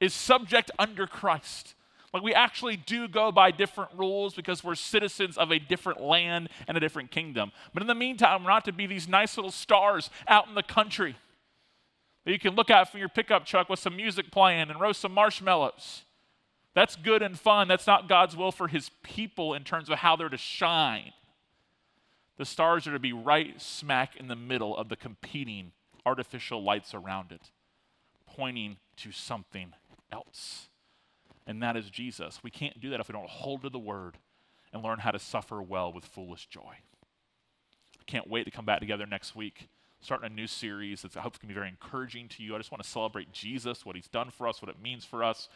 is 0.00 0.14
subject 0.14 0.70
under 0.78 1.06
Christ. 1.06 1.74
Like 2.14 2.22
we 2.22 2.34
actually 2.34 2.76
do 2.76 3.06
go 3.06 3.30
by 3.30 3.50
different 3.50 3.90
rules 3.96 4.34
because 4.34 4.64
we're 4.64 4.74
citizens 4.74 5.36
of 5.36 5.50
a 5.50 5.58
different 5.58 6.00
land 6.00 6.48
and 6.66 6.76
a 6.76 6.80
different 6.80 7.10
kingdom. 7.10 7.52
But 7.74 7.82
in 7.82 7.86
the 7.86 7.94
meantime, 7.94 8.44
we're 8.44 8.50
not 8.50 8.64
to 8.64 8.72
be 8.72 8.86
these 8.86 9.08
nice 9.08 9.36
little 9.36 9.52
stars 9.52 10.10
out 10.26 10.48
in 10.48 10.54
the 10.54 10.62
country 10.62 11.16
that 12.24 12.32
you 12.32 12.38
can 12.38 12.54
look 12.54 12.70
out 12.70 12.90
from 12.90 13.00
your 13.00 13.08
pickup 13.08 13.46
truck 13.46 13.68
with 13.68 13.78
some 13.78 13.96
music 13.96 14.30
playing 14.30 14.70
and 14.70 14.80
roast 14.80 15.00
some 15.00 15.12
marshmallows. 15.12 16.02
That's 16.74 16.96
good 16.96 17.22
and 17.22 17.38
fun. 17.38 17.68
That's 17.68 17.86
not 17.86 18.08
God's 18.08 18.36
will 18.36 18.52
for 18.52 18.68
his 18.68 18.90
people 19.02 19.54
in 19.54 19.64
terms 19.64 19.88
of 19.88 19.98
how 19.98 20.16
they're 20.16 20.28
to 20.28 20.36
shine. 20.36 21.12
The 22.36 22.44
stars 22.44 22.86
are 22.86 22.92
to 22.92 22.98
be 22.98 23.12
right 23.12 23.60
smack 23.60 24.16
in 24.16 24.28
the 24.28 24.36
middle 24.36 24.76
of 24.76 24.88
the 24.88 24.96
competing 24.96 25.72
artificial 26.06 26.62
lights 26.62 26.94
around 26.94 27.32
it, 27.32 27.50
pointing 28.26 28.76
to 28.96 29.12
something 29.12 29.74
else. 30.12 30.68
And 31.46 31.62
that 31.62 31.76
is 31.76 31.90
Jesus. 31.90 32.40
We 32.42 32.50
can't 32.50 32.80
do 32.80 32.90
that 32.90 33.00
if 33.00 33.08
we 33.08 33.12
don't 33.12 33.28
hold 33.28 33.62
to 33.62 33.68
the 33.68 33.78
word 33.78 34.18
and 34.72 34.82
learn 34.82 35.00
how 35.00 35.10
to 35.10 35.18
suffer 35.18 35.60
well 35.60 35.92
with 35.92 36.04
foolish 36.04 36.46
joy. 36.46 36.76
I 37.98 38.04
can't 38.06 38.28
wait 38.28 38.44
to 38.44 38.50
come 38.50 38.64
back 38.64 38.80
together 38.80 39.06
next 39.06 39.34
week, 39.34 39.68
starting 40.00 40.30
a 40.30 40.34
new 40.34 40.46
series 40.46 41.02
that 41.02 41.16
I 41.16 41.20
hope 41.20 41.38
can 41.38 41.48
be 41.48 41.54
very 41.54 41.68
encouraging 41.68 42.28
to 42.28 42.42
you. 42.42 42.54
I 42.54 42.58
just 42.58 42.70
want 42.70 42.82
to 42.82 42.88
celebrate 42.88 43.32
Jesus, 43.32 43.84
what 43.84 43.96
he's 43.96 44.08
done 44.08 44.30
for 44.30 44.48
us, 44.48 44.62
what 44.62 44.70
it 44.70 44.80
means 44.82 45.04
for 45.04 45.22
us. 45.22 45.48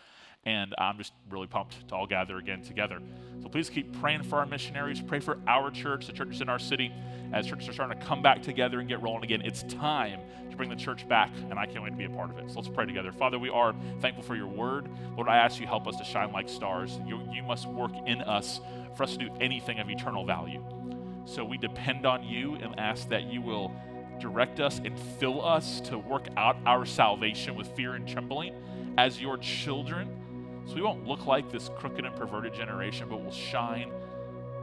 And 0.46 0.74
I'm 0.76 0.98
just 0.98 1.14
really 1.30 1.46
pumped 1.46 1.88
to 1.88 1.94
all 1.94 2.06
gather 2.06 2.36
again 2.36 2.60
together. 2.60 3.00
So 3.42 3.48
please 3.48 3.70
keep 3.70 3.98
praying 4.00 4.24
for 4.24 4.40
our 4.40 4.44
missionaries. 4.44 5.00
Pray 5.00 5.20
for 5.20 5.38
our 5.46 5.70
church, 5.70 6.06
the 6.06 6.12
churches 6.12 6.42
in 6.42 6.50
our 6.50 6.58
city, 6.58 6.92
as 7.32 7.46
churches 7.46 7.70
are 7.70 7.72
starting 7.72 7.98
to 7.98 8.04
come 8.04 8.22
back 8.22 8.42
together 8.42 8.80
and 8.80 8.86
get 8.86 9.00
rolling 9.00 9.24
again. 9.24 9.40
It's 9.40 9.62
time 9.62 10.20
to 10.50 10.56
bring 10.56 10.68
the 10.68 10.76
church 10.76 11.08
back, 11.08 11.30
and 11.48 11.58
I 11.58 11.64
can't 11.64 11.82
wait 11.82 11.92
to 11.92 11.96
be 11.96 12.04
a 12.04 12.10
part 12.10 12.28
of 12.28 12.36
it. 12.36 12.50
So 12.50 12.56
let's 12.56 12.68
pray 12.68 12.84
together. 12.84 13.10
Father, 13.10 13.38
we 13.38 13.48
are 13.48 13.74
thankful 14.00 14.22
for 14.22 14.36
your 14.36 14.46
word. 14.46 14.86
Lord, 15.16 15.28
I 15.28 15.38
ask 15.38 15.58
you 15.58 15.66
help 15.66 15.86
us 15.86 15.96
to 15.96 16.04
shine 16.04 16.30
like 16.30 16.50
stars. 16.50 17.00
You, 17.06 17.26
you 17.32 17.42
must 17.42 17.66
work 17.66 17.92
in 18.06 18.20
us 18.20 18.60
for 18.96 19.04
us 19.04 19.16
to 19.16 19.18
do 19.18 19.30
anything 19.40 19.78
of 19.78 19.88
eternal 19.88 20.26
value. 20.26 20.62
So 21.24 21.42
we 21.42 21.56
depend 21.56 22.04
on 22.04 22.22
you 22.22 22.56
and 22.56 22.78
ask 22.78 23.08
that 23.08 23.24
you 23.24 23.40
will 23.40 23.72
direct 24.18 24.60
us 24.60 24.80
and 24.84 24.98
fill 25.18 25.44
us 25.44 25.80
to 25.82 25.98
work 25.98 26.26
out 26.36 26.56
our 26.66 26.84
salvation 26.84 27.54
with 27.54 27.68
fear 27.76 27.94
and 27.94 28.06
trembling 28.08 28.54
as 28.96 29.20
your 29.20 29.38
children 29.38 30.08
so 30.66 30.74
we 30.74 30.82
won't 30.82 31.06
look 31.06 31.26
like 31.26 31.50
this 31.52 31.70
crooked 31.76 32.04
and 32.04 32.16
perverted 32.16 32.54
generation, 32.54 33.08
but 33.08 33.20
we'll 33.20 33.32
shine 33.32 33.92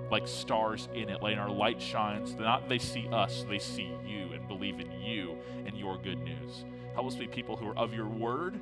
like 0.10 0.28
stars 0.28 0.90
in 0.94 1.10
it, 1.10 1.22
letting 1.22 1.40
our 1.40 1.50
light 1.50 1.82
shine 1.82 2.26
so 2.26 2.36
not 2.38 2.68
they 2.68 2.80
see 2.80 3.08
us, 3.12 3.46
they 3.48 3.60
see 3.60 3.90
you 4.06 4.34
and 4.34 4.48
believe 4.48 4.80
in 4.80 4.92
you 5.02 5.38
and 5.66 5.78
your 5.78 5.98
good 5.98 6.20
news. 6.20 6.66
Help 6.94 7.08
us 7.08 7.16
be 7.16 7.28
people 7.28 7.56
who 7.56 7.70
are 7.70 7.78
of 7.78 7.94
your 7.94 8.08
word 8.08 8.60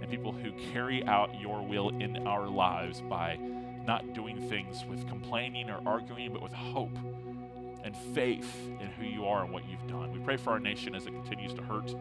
and 0.00 0.10
people 0.10 0.32
who 0.32 0.52
carry 0.72 1.04
out 1.04 1.40
your 1.40 1.62
will 1.62 1.88
in 2.00 2.26
our 2.26 2.46
lives 2.48 3.00
by 3.00 3.36
not 3.86 4.12
doing 4.12 4.48
things 4.48 4.84
with 4.88 5.06
complaining 5.08 5.70
or 5.70 5.80
arguing, 5.86 6.32
but 6.32 6.42
with 6.42 6.52
hope 6.52 6.96
and 7.92 8.14
faith 8.14 8.68
in 8.80 8.88
who 8.98 9.04
you 9.04 9.26
are 9.26 9.44
and 9.44 9.52
what 9.52 9.68
you've 9.68 9.86
done. 9.88 10.12
We 10.12 10.20
pray 10.20 10.36
for 10.36 10.50
our 10.50 10.60
nation 10.60 10.94
as 10.94 11.06
it 11.06 11.12
continues 11.12 11.54
to 11.54 11.62
hurt. 11.62 11.94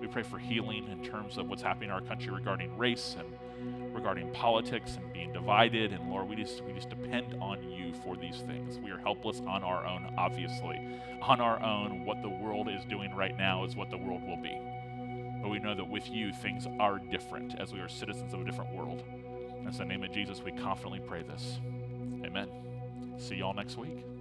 We 0.00 0.06
pray 0.06 0.22
for 0.22 0.38
healing 0.38 0.88
in 0.88 1.02
terms 1.02 1.38
of 1.38 1.48
what's 1.48 1.62
happening 1.62 1.88
in 1.88 1.94
our 1.94 2.00
country 2.00 2.32
regarding 2.32 2.76
race 2.76 3.16
and 3.18 3.94
regarding 3.94 4.30
politics 4.32 4.96
and 4.96 5.12
being 5.12 5.32
divided. 5.32 5.92
And 5.92 6.10
Lord, 6.10 6.28
we 6.28 6.36
just 6.36 6.62
we 6.64 6.72
just 6.72 6.90
depend 6.90 7.34
on 7.40 7.62
you 7.62 7.94
for 8.04 8.16
these 8.16 8.42
things. 8.46 8.78
We 8.78 8.90
are 8.90 8.98
helpless 8.98 9.40
on 9.40 9.62
our 9.62 9.86
own, 9.86 10.14
obviously. 10.18 11.00
On 11.22 11.40
our 11.40 11.62
own, 11.62 12.04
what 12.04 12.20
the 12.22 12.28
world 12.28 12.68
is 12.68 12.84
doing 12.84 13.14
right 13.14 13.36
now 13.36 13.64
is 13.64 13.74
what 13.74 13.90
the 13.90 13.96
world 13.96 14.22
will 14.22 14.36
be. 14.36 14.56
But 15.42 15.48
we 15.48 15.58
know 15.58 15.74
that 15.74 15.88
with 15.88 16.10
you, 16.10 16.32
things 16.32 16.66
are 16.78 16.98
different 16.98 17.54
as 17.58 17.72
we 17.72 17.80
are 17.80 17.88
citizens 17.88 18.34
of 18.34 18.40
a 18.40 18.44
different 18.44 18.74
world. 18.74 19.02
In 19.58 19.70
the 19.70 19.84
name 19.84 20.02
of 20.04 20.12
Jesus, 20.12 20.42
we 20.42 20.52
confidently 20.52 21.00
pray 21.00 21.22
this. 21.22 21.58
Amen. 22.24 22.48
See 23.18 23.36
y'all 23.36 23.54
next 23.54 23.76
week. 23.76 24.15